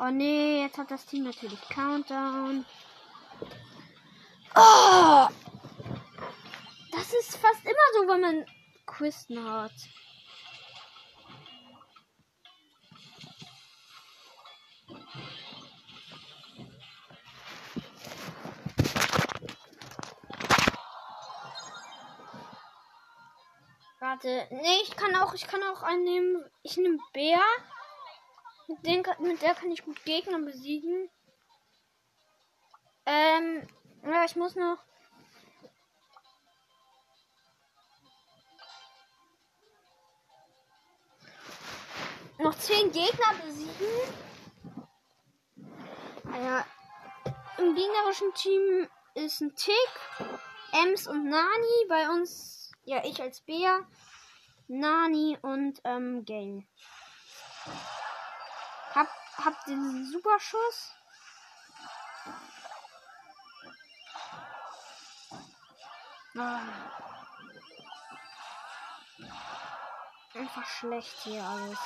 Oh 0.00 0.10
nee, 0.10 0.62
jetzt 0.62 0.78
hat 0.78 0.92
das 0.92 1.04
Team 1.06 1.24
natürlich 1.24 1.60
Countdown. 1.70 2.64
Oh! 4.54 5.28
Das 6.92 7.12
ist 7.12 7.36
fast 7.36 7.64
immer 7.64 7.88
so, 7.94 8.08
wenn 8.08 8.20
man 8.20 8.46
Quisten 8.86 9.42
hat. 9.44 9.72
Warte, 24.00 24.46
nee, 24.50 24.80
ich 24.84 24.94
kann 24.96 25.16
auch, 25.16 25.34
ich 25.34 25.46
kann 25.48 25.62
auch 25.64 25.82
annehmen. 25.82 26.44
Ich 26.62 26.76
nehme 26.76 26.98
Bär. 27.12 27.40
Mit, 28.68 28.84
den, 28.84 29.02
mit 29.20 29.40
der 29.40 29.54
kann 29.54 29.70
ich 29.70 29.82
gut 29.82 30.04
Gegner 30.04 30.38
besiegen. 30.40 31.08
Ähm, 33.06 33.66
ja, 34.04 34.24
ich 34.26 34.36
muss 34.36 34.54
noch. 34.56 34.78
Noch 42.38 42.56
zehn 42.58 42.92
Gegner 42.92 43.34
besiegen. 43.42 43.88
Ja, 46.34 46.66
im 47.56 47.74
gegnerischen 47.74 48.34
Team 48.34 48.88
ist 49.14 49.40
ein 49.40 49.56
Tick, 49.56 49.74
Ems 50.72 51.08
und 51.08 51.24
Nani. 51.24 51.86
Bei 51.88 52.10
uns, 52.10 52.70
ja, 52.84 53.02
ich 53.02 53.20
als 53.22 53.40
Bär, 53.40 53.88
Nani 54.68 55.38
und 55.40 55.80
ähm, 55.84 56.26
Gale. 56.26 56.64
Hab, 59.44 59.64
den 59.66 60.04
Superschuss. 60.10 60.92
Ah. 66.36 66.60
Einfach 70.34 70.66
schlecht 70.66 71.16
hier 71.22 71.42
alles. 71.44 71.78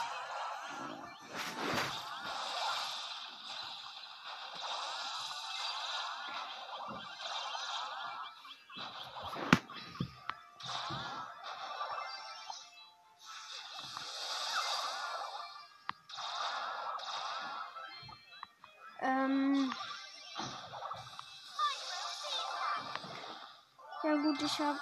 Hab. 24.59 24.77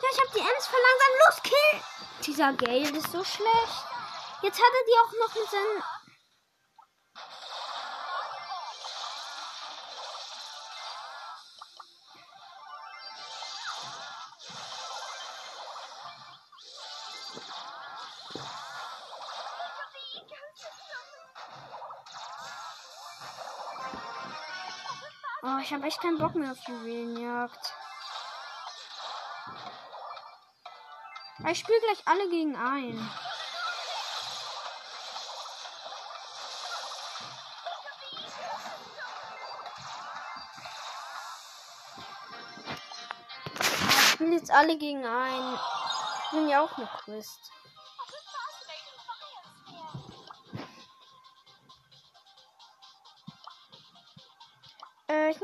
Ja, 0.00 0.08
ich 0.10 0.18
hab 0.18 0.32
die 0.32 0.40
Ems 0.40 0.66
verlangsamt. 0.66 1.18
Los, 1.24 1.42
kill! 1.44 1.82
Dieser 2.26 2.52
Gale 2.54 2.98
ist 2.98 3.12
so 3.12 3.22
schlecht. 3.22 3.84
Jetzt 4.42 4.58
hat 4.58 4.72
er 4.72 4.84
die 4.86 4.98
auch 4.98 5.12
noch 5.20 5.34
mit 5.36 5.50
seinen. 5.50 5.82
Oh, 25.46 25.58
ich 25.60 25.70
habe 25.74 25.86
echt 25.86 26.00
keinen 26.00 26.16
Bock 26.16 26.34
mehr 26.36 26.52
auf 26.52 26.58
Juwelenjagd. 26.66 27.74
Ich 31.50 31.58
spiele 31.58 31.80
gleich 31.80 32.02
alle 32.06 32.30
gegen 32.30 32.56
ein. 32.56 33.10
Ich 43.60 44.12
spiele 44.12 44.36
jetzt 44.36 44.50
alle 44.50 44.78
gegen 44.78 45.04
ein. 45.04 45.58
Ich 46.24 46.30
bin 46.30 46.48
ja 46.48 46.62
auch 46.62 46.74
eine 46.78 46.88
Quest. 47.04 47.53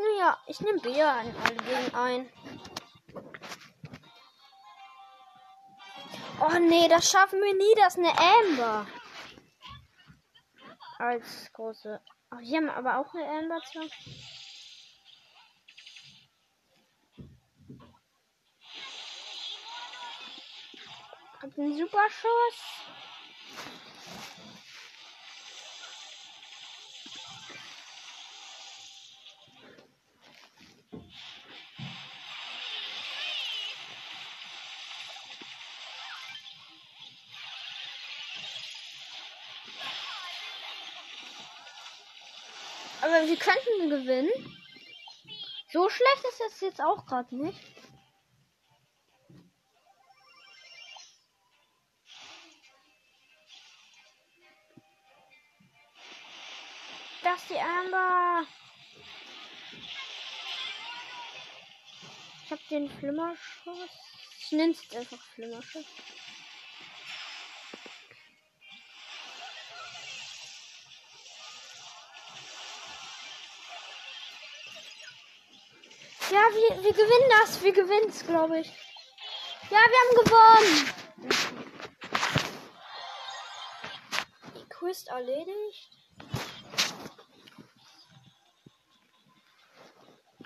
Nehme 0.00 0.18
ja, 0.18 0.38
ich 0.46 0.60
nehme 0.60 0.80
Bär 0.80 1.12
an 1.12 1.34
alle 1.44 1.56
gegen 1.56 1.94
ein. 1.94 2.32
Oh 6.42 6.58
nee, 6.58 6.88
das 6.88 7.10
schaffen 7.10 7.40
wir 7.40 7.54
nie. 7.54 7.74
Das 7.76 7.96
ist 7.96 7.98
eine 7.98 8.18
Amber. 8.18 8.86
Als 10.98 11.52
große. 11.52 12.00
Oh, 12.32 12.38
hier 12.38 12.58
haben 12.58 12.66
wir 12.66 12.76
aber 12.76 12.98
auch 12.98 13.14
eine 13.14 13.28
Amber 13.28 13.60
zwar. 13.70 13.84
Hab 21.42 21.58
einen 21.58 21.76
Superschuss. 21.76 22.79
Aber 43.10 43.26
wir 43.26 43.36
könnten 43.36 43.90
gewinnen. 43.90 44.30
So 45.72 45.88
schlecht 45.90 46.24
ist 46.28 46.40
es 46.46 46.60
jetzt 46.60 46.80
auch 46.80 47.04
gerade 47.06 47.34
nicht. 47.34 47.58
Das 57.24 57.46
die 57.48 57.58
Amber. 57.58 58.46
Ich 62.44 62.52
hab 62.52 62.68
den 62.68 62.88
Flimmerschuss. 62.88 63.90
Ich 64.38 64.52
jetzt 64.82 64.96
einfach 64.96 65.18
Flimmerschuss. 65.34 65.86
Ja, 76.30 76.38
wir, 76.38 76.84
wir 76.84 76.92
gewinnen 76.92 77.30
das. 77.40 77.60
Wir 77.60 77.72
gewinnen 77.72 78.08
es, 78.08 78.24
glaube 78.24 78.60
ich. 78.60 78.68
Ja, 79.68 79.78
wir 79.78 79.98
haben 79.98 80.14
gewonnen. 80.24 80.94
Die 84.56 84.68
Quest 84.68 85.08
erledigt. 85.08 85.90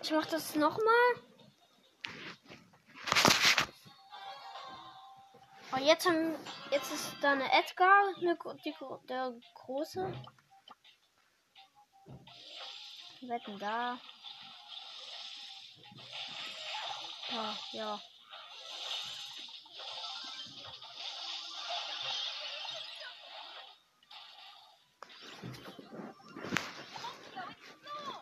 Ich 0.03 0.11
mach 0.11 0.25
das 0.27 0.55
nochmal. 0.55 1.15
Oh, 5.73 5.81
jetzt, 5.83 6.07
haben, 6.07 6.35
jetzt 6.71 6.93
ist 6.93 7.13
da 7.21 7.33
eine 7.33 7.53
Edgar, 7.53 8.15
eine, 8.17 8.39
die, 8.65 8.75
der 9.09 9.35
große. 9.55 10.15
Wetten 13.23 13.59
da. 13.59 13.99
Ja, 17.35 17.59
ja. 17.73 18.01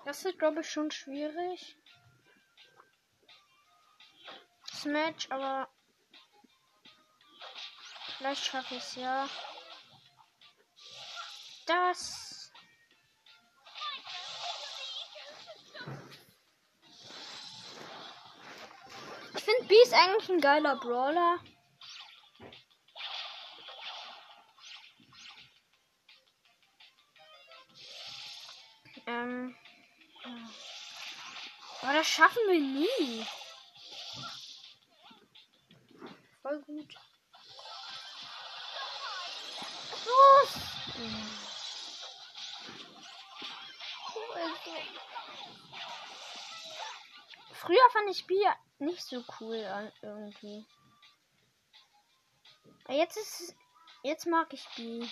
Das 0.06 0.24
ist, 0.24 0.38
glaube 0.38 0.62
ich, 0.62 0.70
schon 0.70 0.90
schwierig. 0.90 1.76
Das 4.70 4.84
Match, 4.86 5.30
aber 5.30 5.68
vielleicht 8.16 8.44
schaffe 8.44 8.76
ich 8.76 8.82
es 8.82 8.94
ja. 8.94 9.28
Das. 11.66 12.31
B 19.72 19.82
ist 19.82 19.94
eigentlich 19.94 20.28
ein 20.28 20.40
geiler 20.42 20.76
Brawler. 20.76 21.38
Ähm. 29.06 29.56
Aber 31.80 31.94
das 31.94 32.06
schaffen 32.06 32.42
wir 32.48 32.60
nie. 32.60 33.26
Voll 36.42 36.60
gut. 36.64 36.94
Los! 40.04 40.52
Früher 47.54 47.90
fand 47.90 48.10
ich 48.10 48.26
Bier 48.26 48.54
nicht 48.82 49.02
so 49.02 49.24
cool 49.40 49.64
an 49.64 49.92
irgendwie. 50.02 50.66
Aber 52.84 52.94
jetzt 52.94 53.16
ist 53.16 53.54
jetzt 54.02 54.26
mag 54.26 54.52
ich 54.52 54.66
B. 54.76 55.06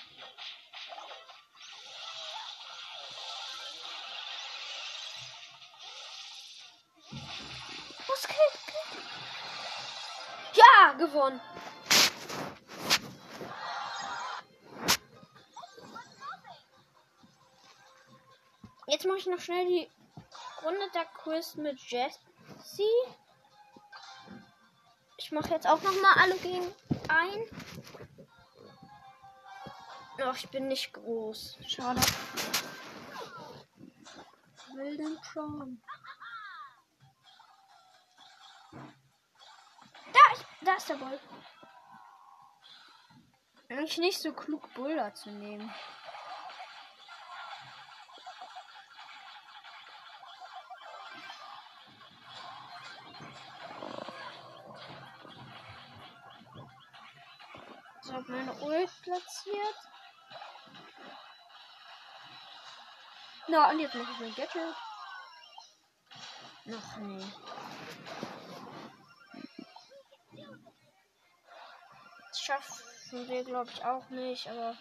Was 8.09 8.27
geht? 8.27 8.37
Ja, 10.55 10.93
gewonnen. 10.95 11.41
Jetzt 18.89 19.07
mache 19.07 19.19
ich 19.19 19.27
noch 19.27 19.39
schnell 19.39 19.65
die 19.67 19.89
Runde 20.65 20.91
der 20.93 21.05
Quiz 21.05 21.55
mit 21.55 21.79
Jessie. 21.79 22.83
Ich 25.31 25.35
mache 25.35 25.51
jetzt 25.51 25.69
auch 25.69 25.81
noch 25.83 25.95
mal 26.03 26.13
alle 26.17 26.37
gegen 26.39 26.67
ein. 27.07 27.45
Ach, 30.21 30.37
ich 30.37 30.49
bin 30.49 30.67
nicht 30.67 30.93
groß. 30.93 31.57
Schade. 31.69 32.01
Den 34.75 35.19
schon. 35.23 35.81
Da, 40.13 40.21
ich, 40.35 40.67
da 40.67 40.75
ist 40.75 40.89
der 40.89 40.95
Bull. 40.97 41.21
Eigentlich 43.69 43.99
nicht 43.99 44.21
so 44.21 44.33
klug, 44.33 44.75
Buller 44.75 45.15
zu 45.15 45.31
nehmen. 45.31 45.73
Platziert. 59.11 59.77
Na, 63.49 63.71
und 63.71 63.81
jetzt 63.81 63.95
mache 63.95 64.13
ich 64.13 64.21
mein 64.21 64.35
Gadget. 64.35 64.77
Noch 66.67 66.97
nee. 66.99 67.25
Das 72.29 72.41
schaffen 72.41 73.29
wir, 73.29 73.45
glaube 73.45 73.71
ich, 73.71 73.85
auch 73.85 74.09
nicht, 74.11 74.49
aber. 74.49 74.77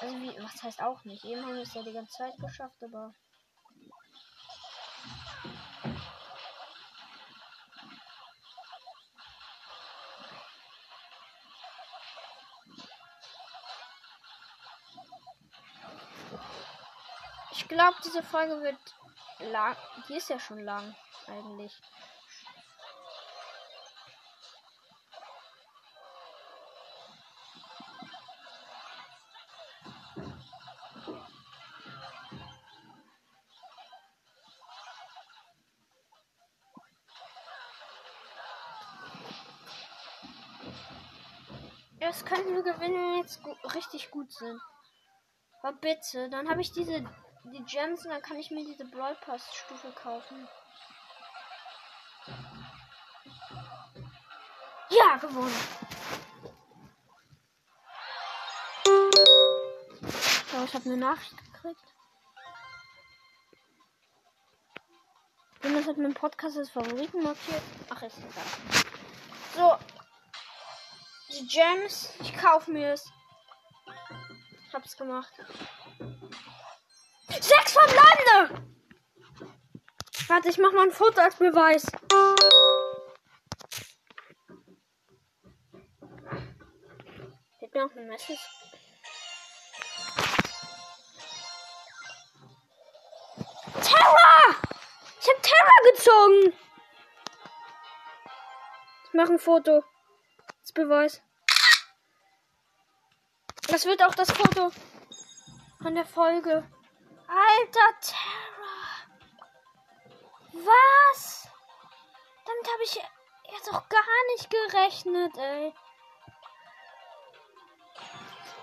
Also, 0.00 0.16
wie, 0.16 0.42
was 0.42 0.62
heißt 0.62 0.82
auch 0.82 1.04
nicht? 1.04 1.24
Eben 1.24 1.42
haben 1.42 1.54
wir 1.54 1.62
es 1.62 1.72
ja 1.72 1.82
die 1.82 1.92
ganze 1.92 2.12
Zeit 2.12 2.36
geschafft, 2.38 2.82
aber. 2.82 3.14
Ich 17.64 17.68
glaube, 17.68 17.96
diese 18.04 18.22
Folge 18.22 18.60
wird 18.60 18.76
lang. 19.50 19.74
Die 20.06 20.16
ist 20.16 20.28
ja 20.28 20.38
schon 20.38 20.62
lang, 20.62 20.94
eigentlich. 21.26 21.80
Das 41.98 42.26
könnten 42.26 42.54
wir 42.54 42.62
gewinnen, 42.62 42.94
wenn 42.94 43.12
wir 43.14 43.20
jetzt 43.22 43.40
richtig 43.74 44.10
gut 44.10 44.30
sind. 44.30 44.60
Aber 45.62 45.78
bitte, 45.78 46.28
dann 46.28 46.50
habe 46.50 46.60
ich 46.60 46.70
diese 46.70 47.02
die 47.44 47.62
Gems 47.64 48.04
und 48.04 48.10
dann 48.10 48.22
kann 48.22 48.38
ich 48.38 48.50
mir 48.50 48.64
diese 48.64 48.84
Brawl 48.84 49.14
Pass 49.16 49.42
Stufe 49.54 49.90
kaufen. 49.92 50.48
Ja, 54.90 55.16
gewonnen. 55.16 55.54
So, 60.50 60.64
ich 60.64 60.74
habe 60.74 60.84
eine 60.86 60.96
Nachricht 60.96 61.36
gekriegt. 61.36 61.94
Jonas 65.62 65.86
hat 65.86 65.96
meinen 65.96 66.14
Podcast 66.14 66.56
als 66.58 66.70
Favoriten 66.70 67.22
markiert. 67.22 67.62
Ach, 67.90 68.02
ist 68.02 68.18
egal. 68.18 68.44
So. 69.56 69.78
Die 71.30 71.46
Gems, 71.48 72.14
ich 72.20 72.36
kaufe 72.36 72.70
mir 72.70 72.92
es. 72.92 73.10
Ich 74.68 74.74
hab's 74.74 74.96
gemacht. 74.96 75.32
Sechs 77.40 77.74
Lande! 77.74 78.62
Warte, 80.28 80.48
ich 80.48 80.58
mach 80.58 80.72
mal 80.72 80.86
ein 80.86 80.92
Foto 80.92 81.20
als 81.20 81.36
Beweis. 81.36 81.84
Fehlt 87.58 87.74
mir 87.74 87.84
auch 87.84 87.96
ein 87.96 88.08
Message. 88.08 88.40
Terror! 93.82 94.54
Ich 95.20 95.28
hab 95.28 95.42
Terror 95.42 95.92
gezogen! 95.92 96.52
Ich 99.04 99.12
mach 99.12 99.28
ein 99.28 99.38
Foto. 99.38 99.84
Als 100.60 100.72
Beweis. 100.72 101.22
Das 103.68 103.84
wird 103.84 104.02
auch 104.02 104.14
das 104.14 104.30
Foto 104.30 104.70
von 105.82 105.94
der 105.94 106.06
Folge. 106.06 106.64
Alter 107.34 108.00
Terror. 108.00 109.08
Was? 110.52 111.48
Damit 112.46 112.72
habe 112.72 112.82
ich 112.84 112.94
jetzt 113.52 113.68
auch 113.70 113.88
gar 113.88 114.24
nicht 114.32 114.48
gerechnet, 114.50 115.36
ey. 115.36 115.74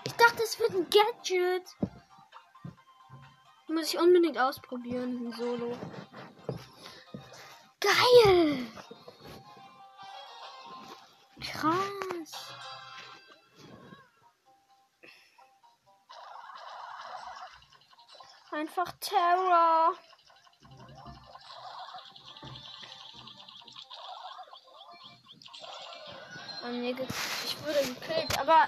Ich 0.05 0.13
dachte, 0.13 0.43
es 0.43 0.57
wird 0.57 0.71
ein 0.71 0.89
Gadget. 0.89 1.75
Muss 3.67 3.93
ich 3.93 3.99
unbedingt 3.99 4.37
ausprobieren, 4.37 5.27
ein 5.27 5.33
Solo. 5.33 5.77
Geil! 7.81 8.67
Krass. 11.41 12.55
Einfach 18.51 18.91
Terror. 18.99 19.93
An 26.61 26.81
mir 26.81 26.91
ich 26.99 27.65
wurde 27.65 27.93
gekillt, 27.93 28.37
aber 28.39 28.67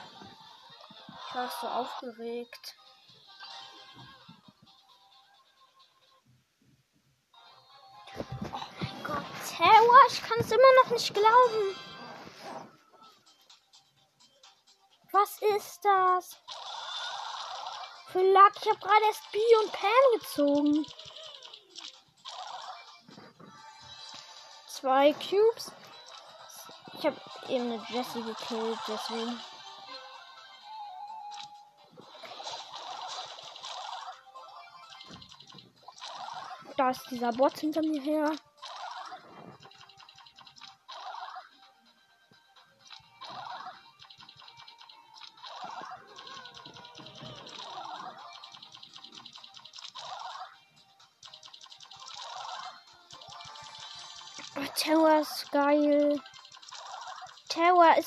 ich 1.27 1.35
war 1.35 1.49
so 1.59 1.67
aufgeregt. 1.67 2.75
Oh 8.53 8.59
mein 8.79 9.03
Gott, 9.03 9.25
Terror, 9.49 9.99
ich 10.07 10.23
kann 10.23 10.39
es 10.39 10.51
immer 10.51 10.83
noch 10.83 10.91
nicht 10.91 11.13
glauben. 11.13 11.75
Was 15.11 15.41
ist 15.41 15.83
das? 15.83 16.37
Für 18.13 18.21
Lack, 18.21 18.53
ich 18.61 18.69
habe 18.69 18.77
gerade 18.77 19.05
erst 19.07 19.31
B 19.31 19.39
und 19.63 19.71
Pam 19.71 20.19
gezogen. 20.19 20.85
Zwei 24.67 25.13
Cubes. 25.13 25.71
Ich 26.99 27.07
habe 27.07 27.19
eben 27.49 27.71
eine 27.71 27.83
Jessie 27.89 28.21
gekillt, 28.21 28.77
deswegen. 28.87 29.41
Da 36.77 36.91
ist 36.91 37.09
dieser 37.09 37.31
Bot 37.31 37.57
hinter 37.57 37.81
mir 37.81 37.99
her. 37.99 38.31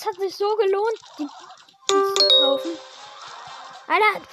Es 0.07 0.15
hat 0.15 0.21
sich 0.21 0.37
so 0.37 0.57
gelohnt, 0.57 1.01
die, 1.19 1.29
die 1.91 2.15
zu 2.15 2.29
kaufen. 2.41 2.79
Alter. 3.89 4.27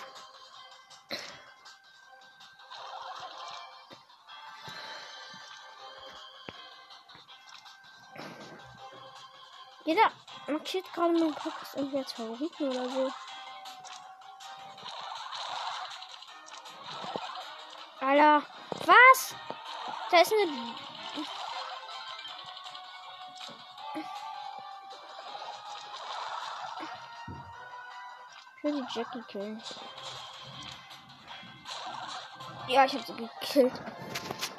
Jeder 9.85 10.11
markiert 10.47 10.93
gerade 10.93 11.13
meinen 11.13 11.33
Podcast 11.33 11.75
irgendwie 11.75 11.97
als 11.97 12.13
Favoriten 12.13 12.69
oder 12.69 12.89
so. 12.89 13.11
Alter, 17.99 18.43
was? 18.85 19.35
Da 20.11 20.21
ist 20.21 20.33
eine 20.33 20.51
Will 28.63 28.81
die 28.81 28.97
Jackie 28.97 29.21
killen. 29.27 29.61
Ja, 32.69 32.85
ich 32.85 32.95
hab 32.95 33.05
sie 33.05 33.13
gekillt. 33.13 33.73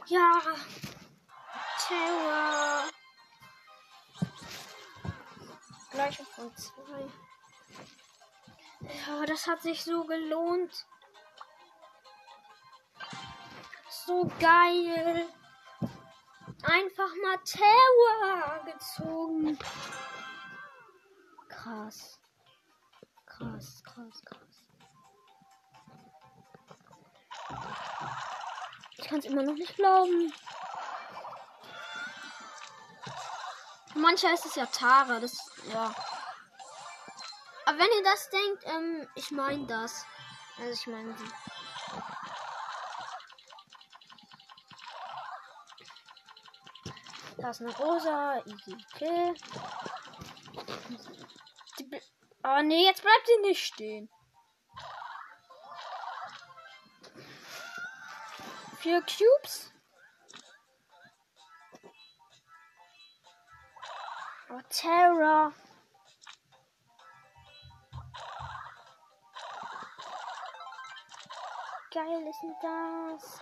Ja. 0.07 0.41
Terror. 1.89 2.85
Gleiche 5.91 6.25
von 6.25 6.55
zwei. 6.55 7.09
Ja, 9.07 9.25
das 9.25 9.47
hat 9.47 9.63
sich 9.63 9.83
so 9.83 10.05
gelohnt. 10.05 10.87
So 13.89 14.31
geil. 14.39 15.27
Einfach 16.63 17.11
mal 17.23 17.39
Terror 17.45 18.65
gezogen. 18.67 19.59
Krass. 21.49 22.21
Krass, 23.27 23.83
krass, 23.95 24.23
krass. 24.25 24.41
Ich 28.97 29.05
kann 29.09 29.19
es 29.19 29.25
immer 29.27 29.43
noch 29.43 29.55
nicht 29.55 29.77
glauben. 29.77 30.33
Mancher 33.95 34.33
ist 34.35 34.47
es 34.47 34.57
ja 34.57 34.67
Tara, 34.67 35.21
das 35.21 35.37
ja. 35.73 35.95
Aber 37.67 37.79
wenn 37.79 37.89
ihr 37.97 38.05
das 38.05 38.29
denkt, 38.31 38.65
ähm, 38.65 39.09
ich 39.15 39.31
meine 39.31 39.67
das. 39.67 40.05
Also 40.59 40.73
ich 40.73 40.87
meine 40.87 41.17
sie. 41.17 41.31
Da 47.39 47.51
ist 47.51 47.61
eine 47.61 47.77
Rosa, 47.77 48.39
easy 48.47 48.77
kill. 48.97 49.35
Oh 52.47 52.61
nee, 52.63 52.85
jetzt 52.85 53.01
bleibt 53.01 53.27
sie 53.27 53.41
nicht 53.49 53.65
stehen. 53.65 54.11
Vier 58.77 59.01
Cubes. 59.01 59.73
Oh, 64.51 64.61
Terror. 64.69 65.55
Geil 71.95 72.27
ist 72.29 72.43
denn 72.43 72.57
das? 72.61 73.41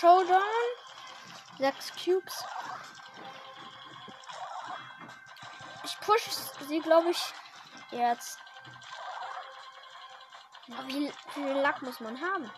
Showdown. 0.00 0.40
Sechs 1.58 1.92
Cubes. 1.92 2.44
Ich 5.84 6.00
push 6.00 6.22
sie, 6.66 6.80
glaube 6.80 7.10
ich, 7.10 7.32
jetzt. 7.90 8.38
Wie, 10.86 11.12
viel 11.32 11.52
Lack 11.52 11.80
muss 11.82 12.00
man 12.00 12.20
haben? 12.20 12.50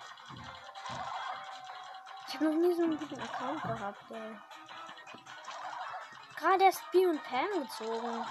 Ich 2.28 2.34
habe 2.34 2.46
noch 2.46 2.54
nie 2.54 2.74
so 2.74 2.84
einen 2.84 2.98
guten 2.98 3.20
Account 3.20 3.62
gehabt, 3.62 4.10
ey. 4.10 4.38
Gerade 6.36 6.64
erst 6.64 6.90
B 6.90 7.06
und 7.06 7.22
Pam 7.24 7.46
gezogen. 7.62 8.26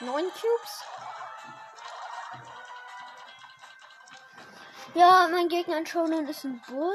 Neun 0.00 0.30
Cubes. 0.30 0.84
Ja, 4.98 5.28
mein 5.30 5.48
Gegner 5.48 5.86
schon 5.86 6.10
ist 6.26 6.42
ein 6.42 6.60
Bull. 6.66 6.92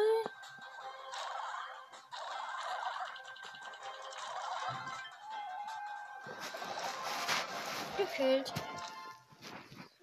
Gekillt. 7.96 8.52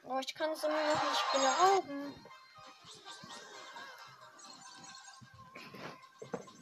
Oh, 0.05 0.19
ich 0.19 0.35
kann 0.35 0.51
es 0.53 0.65
immer 0.65 0.73
noch 0.73 1.03
nicht 1.11 1.25
glauben. 1.31 2.15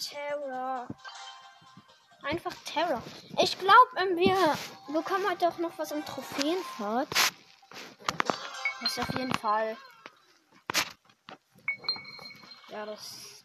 Terror. 0.00 0.88
Einfach 2.24 2.52
Terror. 2.64 3.00
Ich 3.40 3.56
glaube, 3.60 3.76
ähm, 3.98 4.16
wir 4.16 4.58
bekommen 4.92 5.30
heute 5.30 5.46
auch 5.46 5.58
noch 5.58 5.78
was 5.78 5.92
im 5.92 6.04
Trophäenfahrt. 6.04 7.08
Das 8.80 8.90
ist 8.90 8.98
auf 8.98 9.14
jeden 9.14 9.34
Fall. 9.36 9.76
Ja, 12.78 12.86
das. 12.86 13.42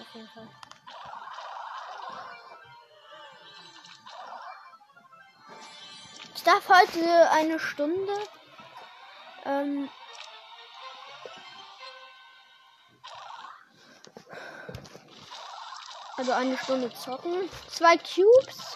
Auf 0.00 0.14
jeden 0.14 0.28
Fall. 0.28 0.48
Ich 6.36 6.42
darf 6.44 6.68
heute 6.68 7.30
eine 7.32 7.58
Stunde. 7.58 8.12
Ähm, 9.44 9.90
also 16.16 16.30
eine 16.30 16.56
Stunde 16.58 16.94
zocken. 16.94 17.50
Zwei 17.66 17.96
Cubes. 17.96 18.67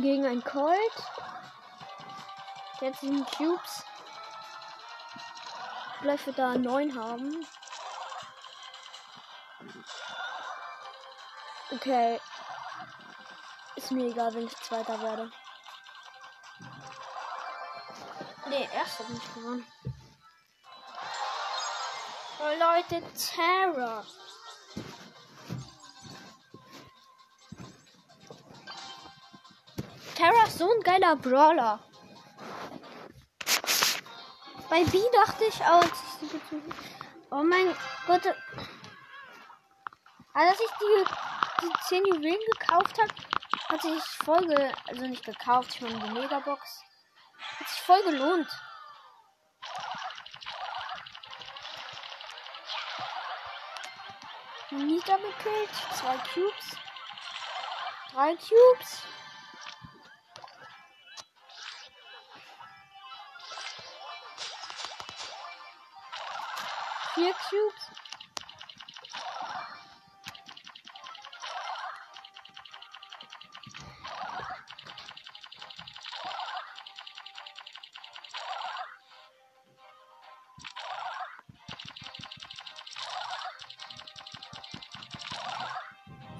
Gegen 0.00 0.26
ein 0.26 0.42
Colt. 0.42 1.12
Hat 2.80 2.96
sieben 3.00 3.24
Cubes. 3.24 3.84
Vielleicht 6.00 6.26
wird 6.26 6.38
er 6.38 6.58
neun 6.58 6.94
haben. 6.98 7.46
Okay. 11.70 12.20
Ist 13.76 13.90
mir 13.90 14.06
egal, 14.06 14.34
wenn 14.34 14.46
ich 14.46 14.56
Zweiter 14.56 15.00
werde. 15.00 15.30
Nee, 18.46 18.68
erster 18.72 19.04
bin 19.04 19.16
ich 19.16 19.34
gewonnen. 19.34 19.66
Leute, 22.58 23.02
Terror. 23.14 24.04
Terra 30.24 30.46
ist 30.46 30.56
so 30.56 30.72
ein 30.72 30.80
geiler 30.80 31.16
Brawler. 31.16 31.80
Bei 34.70 34.82
B 34.84 34.98
dachte 35.12 35.44
ich 35.44 35.60
auch, 35.60 35.84
ich 35.84 36.30
Oh 37.30 37.42
mein 37.42 37.76
Gott. 38.06 38.34
Als 40.32 40.60
ich 40.60 40.70
die, 40.80 41.66
die 41.66 41.72
10 41.88 42.06
Juwelen 42.06 42.40
gekauft 42.58 42.98
habe, 43.02 43.12
hat 43.68 43.82
sich 43.82 44.02
voll 44.24 44.72
also 44.88 45.06
nicht 45.06 45.26
gekauft, 45.26 45.74
ich 45.74 45.80
meine 45.82 45.98
die 45.98 46.18
Megabox. 46.18 46.82
Hat 47.60 47.68
sich 47.68 47.80
voll 47.82 48.02
gelohnt. 48.04 48.48
Nita 54.70 55.16
gekillt, 55.16 55.70
zwei 55.92 56.16
Cubes. 56.32 56.78
Drei 58.10 58.34
Cubes. 58.36 59.02
Vier 67.24 67.32
Cubes. 67.48 67.90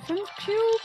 Fünf 0.06 0.36
Cubes. 0.36 0.83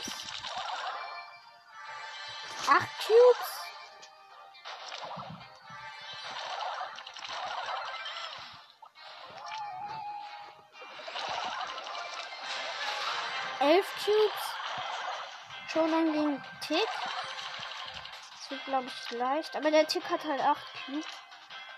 Dann 15.90 16.12
gegen 16.12 16.42
Tick. 16.60 16.88
Das 18.36 18.50
wird, 18.50 18.64
glaube 18.64 18.86
ich, 18.86 19.10
leicht. 19.10 19.56
Aber 19.56 19.70
der 19.72 19.86
Tick 19.88 20.08
hat 20.08 20.22
halt 20.24 20.40
acht 20.40 20.64
Cubes. 20.86 21.04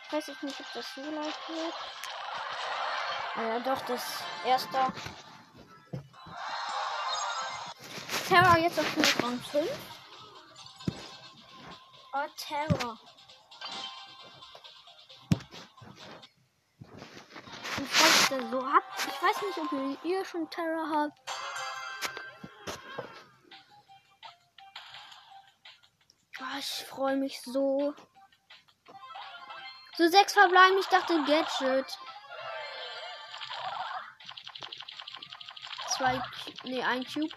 Ich 0.04 0.12
weiß 0.12 0.26
jetzt 0.26 0.42
nicht, 0.42 0.60
ob 0.60 0.66
das 0.74 0.94
so 0.94 1.00
leicht 1.00 1.48
wird. 1.48 1.74
Ah 3.36 3.58
doch, 3.60 3.80
das 3.86 4.22
erste. 4.44 4.92
Terra 8.28 8.58
jetzt 8.58 8.78
auf 8.78 9.22
Rang 9.22 9.40
5. 9.40 9.70
Oh, 12.12 12.26
Terra. 12.36 12.98
Und 17.78 17.88
falls 17.88 18.30
ihr 18.30 18.50
so 18.50 18.72
habt, 18.72 19.06
ich 19.06 19.22
weiß 19.22 19.42
nicht, 19.42 19.58
ob 19.58 20.04
ihr 20.04 20.24
schon 20.26 20.50
Terra 20.50 20.86
habt. 20.90 21.31
Freue 27.02 27.16
mich 27.16 27.42
so. 27.42 27.92
So 29.96 30.06
sechs 30.06 30.34
verbleiben, 30.34 30.78
ich 30.78 30.86
dachte 30.86 31.20
Gadget. 31.24 31.98
Zwei, 35.88 36.22
nee, 36.62 36.80
ein 36.80 37.04
Cube. 37.04 37.34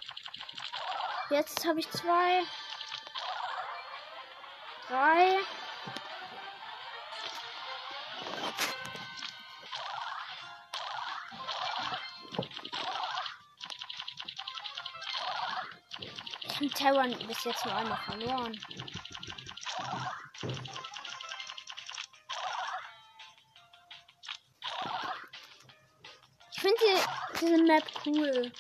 Jetzt 1.32 1.66
habe 1.66 1.80
ich 1.80 1.90
zwei. 1.90 2.44
Drei. 4.88 5.40
Ich 16.44 16.56
habe 16.56 16.70
Terran 16.70 17.28
bis 17.28 17.44
jetzt 17.46 17.66
nur 17.66 17.76
einmal 17.76 17.98
verloren. 17.98 18.60
Diese 27.46 27.64
Map 27.64 27.84
cool. 28.06 28.52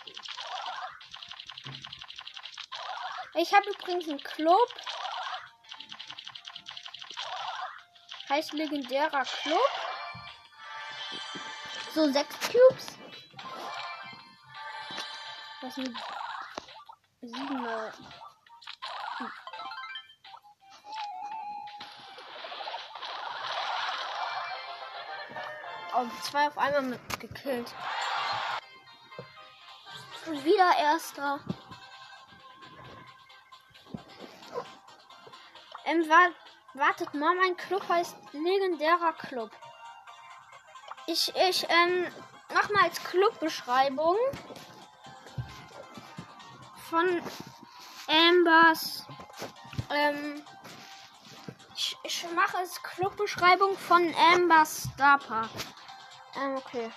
Ich 3.33 3.53
habe 3.53 3.69
übrigens 3.69 4.07
einen 4.07 4.23
Club. 4.23 4.69
Heißt 8.29 8.53
legendärer 8.53 9.23
Club. 9.23 9.59
So, 11.93 12.11
sechs 12.11 12.35
Cubes. 12.39 12.97
Das 15.61 15.75
sind 15.75 15.97
sieben. 17.21 17.61
Mal. 17.61 17.93
Hm. 19.17 19.31
Oh, 25.95 26.07
zwei 26.21 26.47
auf 26.47 26.57
einmal 26.57 26.81
mit 26.81 27.19
gekillt. 27.19 27.73
Und 30.25 30.43
wieder 30.43 30.77
erster. 30.77 31.39
Ähm, 35.85 36.09
wa 36.09 36.29
wartet 36.73 37.13
mal, 37.13 37.35
mein 37.35 37.55
Club 37.55 37.87
heißt 37.87 38.15
legendärer 38.33 39.13
Club. 39.13 39.51
Ich, 41.07 41.33
ich, 41.35 41.63
ähm, 41.69 42.07
mach 42.53 42.69
mal 42.69 42.83
als 42.83 43.01
Clubbeschreibung 43.03 44.17
von 46.89 47.21
Ambers, 48.07 49.05
ähm, 49.89 50.43
ich, 51.75 51.97
ich 52.03 52.31
mache 52.31 52.57
als 52.57 52.81
Clubbeschreibung 52.81 53.77
von 53.77 54.13
Ambers 54.33 54.83
Star 54.83 55.19
Park. 55.19 55.49
Ähm, 56.35 56.55
okay. 56.57 56.91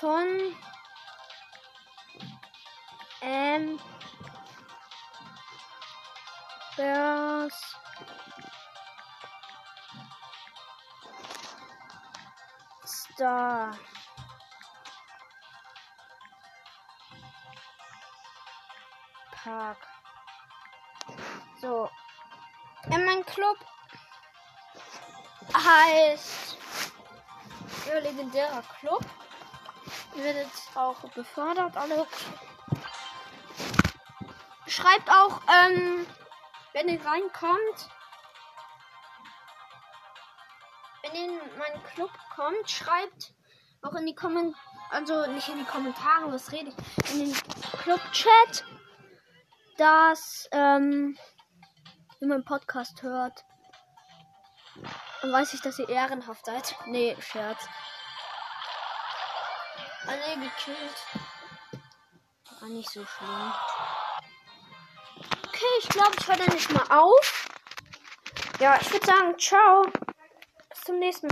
Von 0.00 0.54
Ambers 3.20 3.88
Star. 12.84 13.76
Park. 19.32 19.78
So. 21.60 21.90
Ja, 22.88 22.98
mein 22.98 23.24
Club 23.26 23.56
heißt 25.52 26.56
ja, 27.88 27.98
legendärer 27.98 28.62
Club. 28.78 29.04
Ihr 30.18 30.24
werdet 30.24 30.50
auch 30.74 30.98
befördert, 31.10 31.76
alle. 31.76 32.04
Schreibt 34.66 35.08
auch, 35.08 35.40
ähm, 35.48 36.04
wenn 36.72 36.88
ihr 36.88 37.04
reinkommt, 37.04 37.88
wenn 41.02 41.14
ihr 41.14 41.24
in 41.24 41.58
meinen 41.58 41.84
Club 41.94 42.10
kommt, 42.34 42.68
schreibt 42.68 43.32
auch 43.82 43.94
in 43.94 44.06
die 44.06 44.14
Kommentare, 44.16 44.60
also 44.90 45.30
nicht 45.30 45.48
in 45.50 45.58
die 45.58 45.64
Kommentare, 45.64 46.32
was 46.32 46.50
rede 46.50 46.70
ich, 46.70 47.12
in 47.12 47.26
den 47.26 47.34
Club-Chat, 47.82 48.64
dass, 49.76 50.48
ähm, 50.50 51.16
ihr 52.18 52.26
meinen 52.26 52.44
Podcast 52.44 53.02
hört. 53.04 53.44
Dann 55.22 55.32
weiß 55.32 55.54
ich, 55.54 55.60
dass 55.60 55.78
ihr 55.78 55.88
ehrenhaft 55.88 56.44
seid. 56.44 56.74
Nee, 56.86 57.16
Scherz. 57.20 57.68
Ah, 60.08 60.14
nee, 60.26 60.36
gekillt. 60.36 61.06
War 62.60 62.68
nicht 62.70 62.88
so 62.90 63.04
schlimm. 63.04 63.52
Okay, 65.46 65.66
ich 65.82 65.88
glaube, 65.90 66.12
ich 66.18 66.26
höre 66.26 66.54
nicht 66.54 66.72
mal 66.72 66.86
auf. 66.88 67.48
Ja, 68.58 68.78
ich 68.80 68.90
würde 68.90 69.04
sagen, 69.04 69.38
ciao. 69.38 69.84
Bis 70.70 70.80
zum 70.84 70.98
nächsten 70.98 71.26
Mal. 71.26 71.26